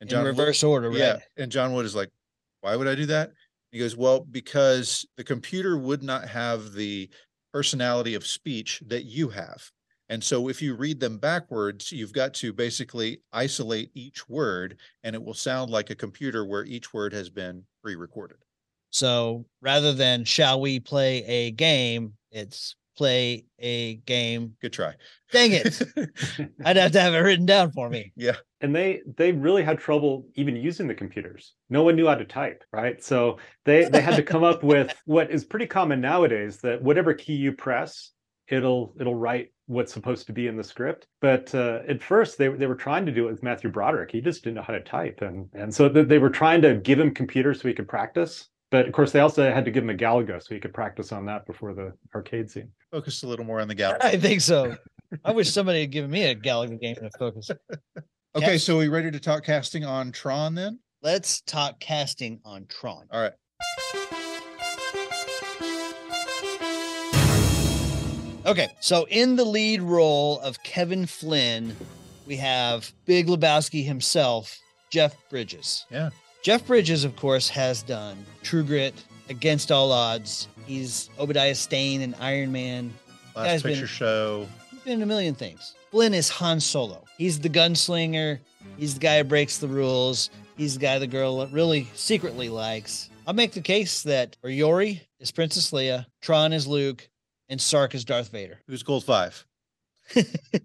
[0.01, 0.99] And In Wood- reverse order, right?
[0.99, 1.19] yeah.
[1.37, 2.11] And John Wood is like,
[2.67, 3.31] Why would I do that?
[3.71, 7.09] He goes, Well, because the computer would not have the
[7.53, 9.71] personality of speech that you have.
[10.09, 15.15] And so if you read them backwards, you've got to basically isolate each word and
[15.15, 18.39] it will sound like a computer where each word has been pre recorded.
[18.91, 24.57] So rather than shall we play a game, it's play a game.
[24.61, 24.95] Good try.
[25.31, 25.83] Dang it.
[26.65, 28.13] I'd have to have it written down for me.
[28.17, 28.37] Yeah.
[28.61, 31.55] And they they really had trouble even using the computers.
[31.69, 33.03] No one knew how to type right?
[33.03, 37.15] So they they had to come up with what is pretty common nowadays that whatever
[37.15, 38.13] key you press
[38.49, 41.07] it'll it'll write what's supposed to be in the script.
[41.21, 44.11] But uh, at first they, they were trying to do it with matthew broderick.
[44.11, 45.21] He just didn't know how to type.
[45.23, 48.49] And and so they were trying to give him computers so he could practice.
[48.71, 51.13] But of course they also had to give him a galaga so he could practice
[51.13, 52.71] on that before the arcade scene.
[52.91, 54.09] Focus a little more on the galaxy.
[54.09, 54.77] I think so.
[55.25, 57.51] I wish somebody had given me a Galaga game to focus.
[58.37, 60.79] Okay, so we ready to talk casting on Tron then?
[61.03, 63.07] Let's talk casting on Tron.
[63.11, 63.33] All right.
[68.45, 71.75] Okay, so in the lead role of Kevin Flynn,
[72.27, 74.59] we have Big Lebowski himself,
[74.91, 75.87] Jeff Bridges.
[75.91, 76.11] Yeah.
[76.43, 78.95] Jeff Bridges, of course, has done True Grit,
[79.31, 80.47] Against All Odds.
[80.67, 82.93] He's Obadiah Stane and Iron Man.
[83.35, 84.47] Last Guy's been- picture show.
[84.71, 85.75] He's been in a million things.
[85.97, 87.07] Flynn is Han Solo.
[87.17, 88.41] He's the gunslinger.
[88.77, 90.29] He's the guy who breaks the rules.
[90.59, 93.09] He's the guy the girl really secretly likes.
[93.27, 97.09] I'll make the case that Yori is Princess Leia, Tron is Luke,
[97.49, 98.59] and Sark is Darth Vader.
[98.67, 99.47] Who's Gold Five?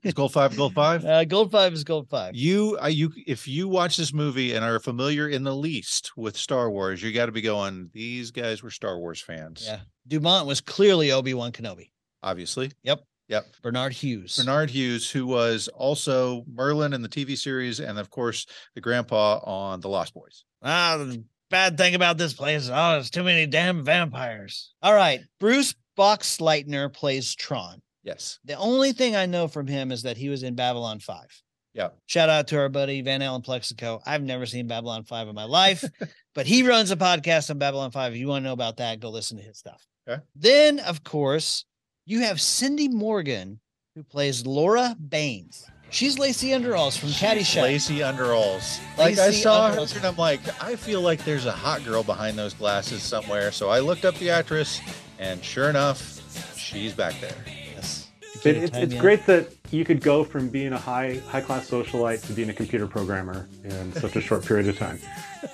[0.04, 1.06] Is Gold Five Gold Five?
[1.06, 2.36] Uh, Gold Five is Gold Five.
[2.36, 6.36] You, I, you, if you watch this movie and are familiar in the least with
[6.36, 7.90] Star Wars, you got to be going.
[7.94, 9.64] These guys were Star Wars fans.
[9.66, 9.80] Yeah.
[10.08, 11.90] Dumont was clearly Obi Wan Kenobi.
[12.22, 12.72] obviously.
[12.84, 13.00] Yep.
[13.32, 13.46] Yep.
[13.64, 14.36] Barnard Hughes.
[14.36, 19.40] Barnard Hughes, who was also Merlin in the TV series, and of course the grandpa
[19.46, 20.44] on The Lost Boys.
[20.62, 24.74] Ah, the bad thing about this place, oh, there's too many damn vampires.
[24.82, 25.22] All right.
[25.40, 27.82] Bruce Boxleitner plays Tron.
[28.04, 28.40] Yes.
[28.44, 31.26] The only thing I know from him is that he was in Babylon 5.
[31.74, 31.90] Yeah.
[32.08, 34.02] Shout out to our buddy Van Allen Plexico.
[34.06, 35.86] I've never seen Babylon 5 in my life,
[36.36, 38.12] but he runs a podcast on Babylon 5.
[38.12, 39.82] If you want to know about that, go listen to his stuff.
[40.10, 40.22] Okay.
[40.36, 41.64] Then, of course,
[42.12, 43.62] you have Cindy Morgan,
[43.96, 45.66] who plays Lora Baines.
[45.92, 47.62] She's Lacey Underalls from Caddyshack.
[47.64, 48.80] Lacey Underalls.
[48.98, 49.96] Like I Lacey saw her Underalls.
[49.96, 53.54] and I'm like, I feel like there's a hot girl behind those glasses somewhere.
[53.54, 54.82] So I looked up the actress,
[55.20, 57.36] and sure enough, she's back there.
[57.74, 58.10] Yes.
[58.44, 62.26] But it's, it's great that you could go from being a high high class socialite
[62.28, 65.00] to being a computer programmer in such a short period of time.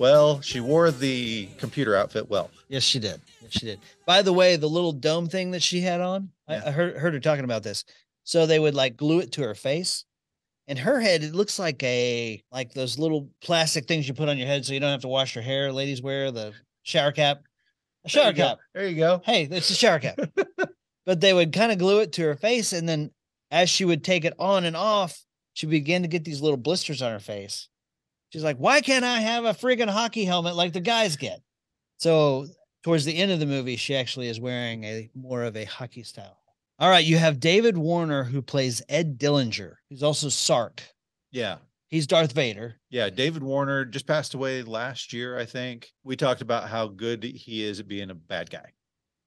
[0.00, 2.50] Well, she wore the computer outfit well.
[2.70, 3.20] Yes, she did.
[3.52, 3.80] Yes, she did.
[4.06, 6.62] By the way, the little dome thing that she had on, Yeah.
[6.64, 7.84] I, I heard heard her talking about this.
[8.24, 10.04] So they would like glue it to her face,
[10.68, 14.38] and her head it looks like a like those little plastic things you put on
[14.38, 15.72] your head so you don't have to wash your hair.
[15.72, 17.38] Ladies wear the shower cap.
[18.04, 18.42] A There shower go.
[18.48, 18.58] cap.
[18.74, 19.22] There you go.
[19.24, 20.18] Hey, it's a shower cap.
[21.06, 23.10] but they would kind of glue it to her face, and then
[23.50, 25.24] as she would take it on and off,
[25.54, 27.68] she began to get these little blisters on her face.
[28.32, 31.40] She's like, "Why can't I have a friggin' hockey helmet like the guys get?"
[31.96, 32.46] So
[32.82, 36.02] towards the end of the movie, she actually is wearing a more of a hockey
[36.02, 36.38] style.
[36.78, 39.74] All right, you have David Warner who plays Ed Dillinger.
[39.88, 40.82] He's also Sark.
[41.30, 41.56] Yeah.
[41.88, 42.76] He's Darth Vader.
[42.88, 45.90] Yeah, David Warner just passed away last year, I think.
[46.04, 48.72] We talked about how good he is at being a bad guy.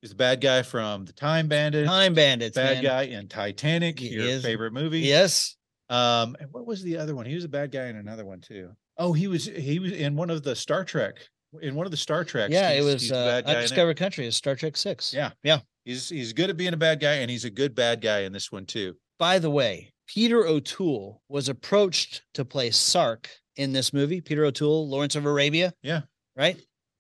[0.01, 2.56] He's the bad guy from The Time Bandit, Time Bandits.
[2.56, 2.84] bad man.
[2.84, 4.43] guy in Titanic, He your is.
[4.43, 4.99] favorite movie.
[5.01, 5.56] Yes.
[5.89, 7.26] Um, and what was the other one?
[7.26, 8.72] He was a bad guy in another one too.
[8.97, 11.16] Oh, he was he was in one of the Star Trek.
[11.62, 12.51] In one of the Star Treks.
[12.51, 13.60] Yeah, it was uh, bad guy in it.
[13.60, 14.26] Undiscovered Country.
[14.26, 15.14] Is Star Trek Six.
[15.14, 15.32] Yeah.
[15.43, 15.60] Yeah.
[15.86, 18.32] He's he's good at being a bad guy, and he's a good bad guy in
[18.32, 18.95] this one too.
[19.20, 24.22] By the way, Peter O'Toole was approached to play Sark in this movie.
[24.22, 25.74] Peter O'Toole, Lawrence of Arabia.
[25.82, 26.01] Yeah.
[26.36, 26.60] Right.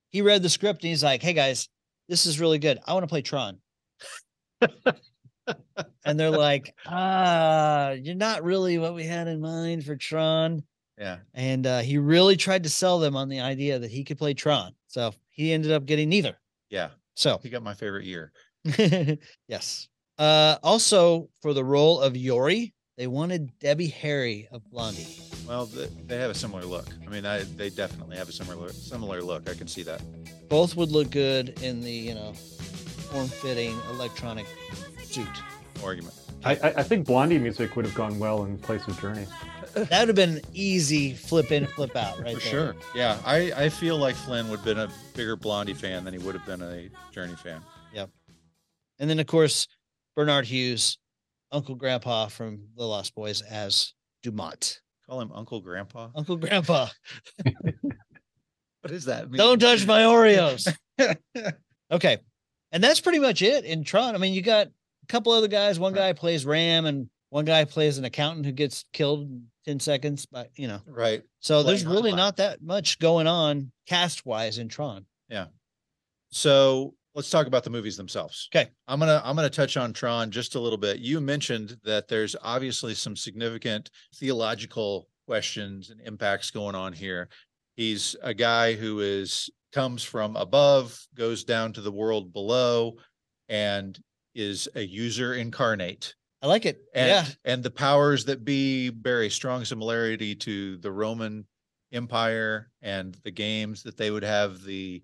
[0.09, 1.69] He read the script and he's like, "Hey guys,
[2.09, 2.79] this is really good.
[2.85, 3.59] I want to play Tron."
[6.05, 10.63] and they're like, "Ah, you're not really what we had in mind for Tron."
[10.97, 11.17] Yeah.
[11.33, 14.33] And uh, he really tried to sell them on the idea that he could play
[14.33, 14.73] Tron.
[14.87, 16.37] So he ended up getting neither.
[16.69, 16.89] Yeah.
[17.15, 18.31] So He got my favorite year.
[19.47, 19.87] yes.
[20.17, 25.19] Uh, also, for the role of Yori, they wanted Debbie Harry of Blondie.
[25.47, 26.87] Well, they have a similar look.
[27.05, 29.49] I mean, I, they definitely have a similar similar look.
[29.49, 30.01] I can see that.
[30.47, 34.45] Both would look good in the you know form-fitting electronic
[35.03, 35.27] suit.
[35.83, 36.13] Argument.
[36.45, 39.25] I, I I think Blondie music would have gone well in place of Journey.
[39.73, 42.51] That would have been easy flip in, flip out, right For there.
[42.51, 42.75] sure.
[42.95, 43.17] Yeah.
[43.25, 46.35] I, I feel like Flynn would have been a bigger Blondie fan than he would
[46.35, 47.61] have been a Journey fan.
[47.93, 48.09] Yep.
[48.99, 49.67] And then, of course,
[50.15, 50.97] Barnard Hughes,
[51.51, 54.79] Uncle Grandpa from The Lost Boys as Dumont.
[55.07, 56.09] Call him Uncle Grandpa.
[56.15, 56.87] Uncle Grandpa,
[57.43, 59.37] What does that mean?
[59.37, 60.71] don't touch my Oreos.
[61.91, 62.17] okay.
[62.71, 64.15] And that's pretty much it in Tron.
[64.15, 65.79] I mean, you got a couple other guys.
[65.79, 69.79] One guy plays Ram, and one guy plays an accountant who gets killed in 10
[69.79, 70.27] seconds.
[70.27, 71.23] But, you know, Right.
[71.39, 75.07] so there's really not that much going on cast wise in Tron.
[75.29, 75.47] Yeah.
[76.31, 78.49] So let's talk about the movies themselves.
[78.55, 78.69] Okay.
[78.87, 80.99] I'm gonna I'm gonna touch on Tron just a little bit.
[80.99, 87.29] You mentioned that there's obviously some significant theological questions and impacts going on here.
[87.75, 92.93] He's a guy who is comes from above, goes down to the world below,
[93.49, 93.99] and
[94.35, 96.13] is a user incarnate.
[96.43, 96.81] I like it.
[96.93, 97.25] And yeah.
[97.45, 101.47] and the powers that be bear a strong similarity to the Roman
[101.93, 105.01] Empire and the games that they would have the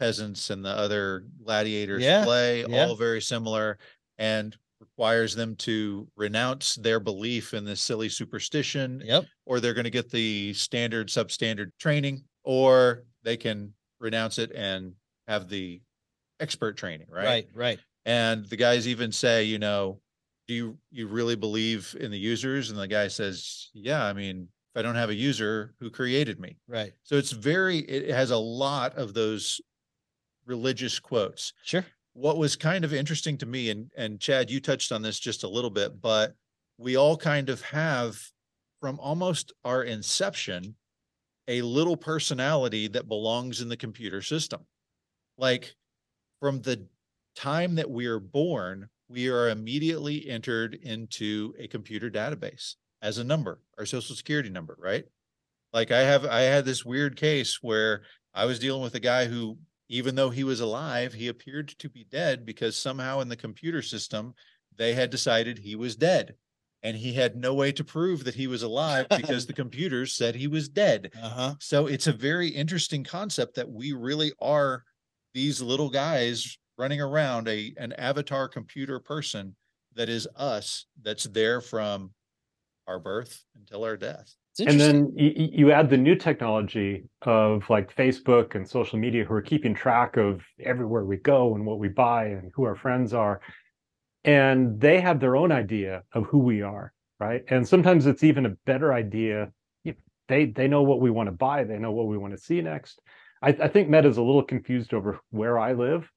[0.00, 2.86] peasants and the other gladiators Yeah, play, yeah.
[2.86, 3.78] all very similar,
[4.16, 9.26] and requires them to renounce their belief in this silly superstition, Yep.
[9.46, 14.94] or they're going to get the standard substandard training, or they can renounce it and
[15.28, 15.82] have the
[16.40, 17.24] expert training, right?
[17.24, 17.48] Right.
[17.54, 17.78] Right.
[18.06, 20.00] And the guys even say, you know,
[20.48, 22.70] do you you really believe in the users?
[22.70, 26.40] And the guy says, yeah, I mean, if I don't have a user, who created
[26.40, 26.58] me?
[26.66, 26.92] Right.
[27.02, 29.60] So it's very it has a lot of those
[30.46, 31.52] religious quotes.
[31.64, 31.84] Sure.
[32.14, 35.44] What was kind of interesting to me, and and Chad, you touched on this just
[35.44, 36.34] a little bit, but
[36.78, 38.20] we all kind of have
[38.80, 40.74] from almost our inception
[41.48, 44.66] a little personality that belongs in the computer system.
[45.38, 45.74] Like
[46.40, 46.86] from the
[47.34, 53.24] time that we are born, we are immediately entered into a computer database as a
[53.24, 55.04] number, our social security number, right?
[55.72, 58.02] Like I have, I had this weird case where
[58.34, 59.58] I was dealing with a guy who,
[59.88, 63.82] even though he was alive, he appeared to be dead because somehow in the computer
[63.82, 64.34] system,
[64.76, 66.34] they had decided he was dead.
[66.84, 70.34] And he had no way to prove that he was alive because the computers said
[70.34, 71.12] he was dead.
[71.22, 71.54] Uh huh.
[71.60, 74.82] So it's a very interesting concept that we really are
[75.32, 79.54] these little guys running around a an avatar computer person
[79.94, 82.10] that is us that's there from
[82.88, 84.34] our birth until our death.
[84.58, 89.32] And then you, you add the new technology of like Facebook and social media who
[89.32, 93.14] are keeping track of everywhere we go and what we buy and who our friends
[93.14, 93.40] are.
[94.24, 97.42] And they have their own idea of who we are, right?
[97.48, 99.52] And sometimes it's even a better idea.
[100.28, 101.62] They they know what we want to buy.
[101.62, 103.00] They know what we want to see next.
[103.40, 106.10] I, I think Meta's a little confused over where I live,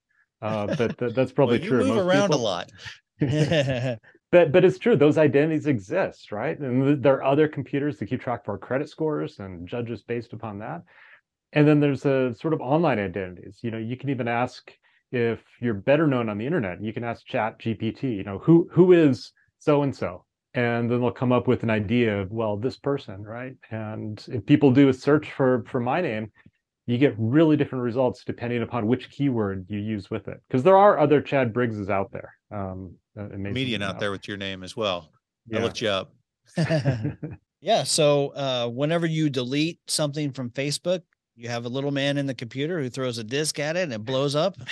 [0.46, 1.80] uh, but th- that's probably Well, true.
[1.80, 2.36] move most around people.
[2.36, 2.72] a lot.
[4.32, 6.60] but but it's true those identities exist right?
[6.60, 10.04] And th- there are other computers that keep track of our credit scores and judges
[10.04, 10.84] based upon that.
[11.54, 13.60] And then there's a sort of online identities.
[13.62, 14.72] You know you can even ask
[15.12, 18.68] if you're better known on the internet you can ask chat gpt you know who
[18.72, 20.26] who is so and so
[20.56, 23.54] and then they'll come up with an idea of well this person right?
[23.72, 26.32] And if people do a search for for my name
[26.88, 30.78] you get really different results depending upon which keyword you use with it because there
[30.78, 34.76] are other chad briggses out there um amazing Comedian out there with your name as
[34.76, 35.10] well.
[35.54, 36.14] I looked you up.
[37.62, 37.84] yeah.
[37.84, 41.02] So uh, whenever you delete something from Facebook,
[41.36, 43.94] you have a little man in the computer who throws a disk at it and
[43.94, 44.58] it blows up.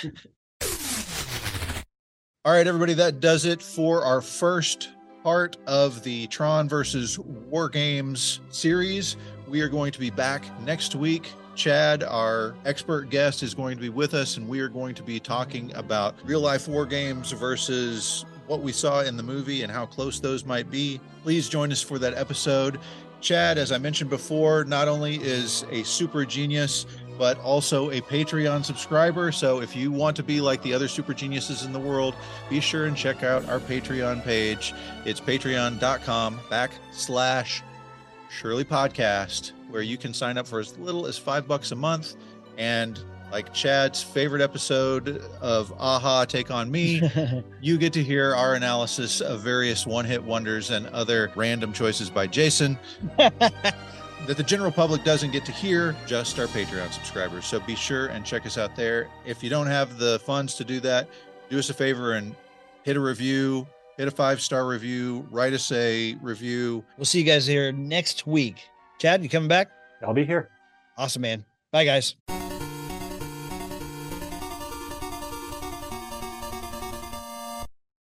[2.46, 4.90] All right, everybody, that does it for our first
[5.22, 9.16] part of the Tron versus War Games series.
[9.48, 11.32] We are going to be back next week.
[11.54, 15.02] Chad, our expert guest, is going to be with us, and we are going to
[15.02, 19.72] be talking about real life war games versus what we saw in the movie and
[19.72, 21.00] how close those might be.
[21.22, 22.78] Please join us for that episode.
[23.20, 26.84] Chad, as I mentioned before, not only is a super genius,
[27.16, 29.32] but also a Patreon subscriber.
[29.32, 32.14] So if you want to be like the other super geniuses in the world,
[32.50, 34.74] be sure and check out our Patreon page.
[35.06, 37.62] It's patreon.com backslash
[38.28, 42.14] Shirley Podcast, where you can sign up for as little as five bucks a month.
[42.56, 43.00] And
[43.32, 47.02] like Chad's favorite episode of a-ha Take On Me,
[47.60, 52.08] you get to hear our analysis of various one hit wonders and other random choices
[52.08, 52.78] by Jason
[53.18, 57.44] that the general public doesn't get to hear, just our Patreon subscribers.
[57.44, 59.08] So be sure and check us out there.
[59.26, 61.08] If you don't have the funds to do that,
[61.50, 62.36] do us a favor and
[62.84, 63.66] hit a review,
[63.96, 66.84] hit a five star review, write us a review.
[66.96, 68.68] we'll see you guys here next week.
[68.98, 69.70] Chad, you coming back?
[70.02, 70.50] I'll be here.
[70.96, 71.44] Awesome, man.
[71.72, 72.14] Bye, guys.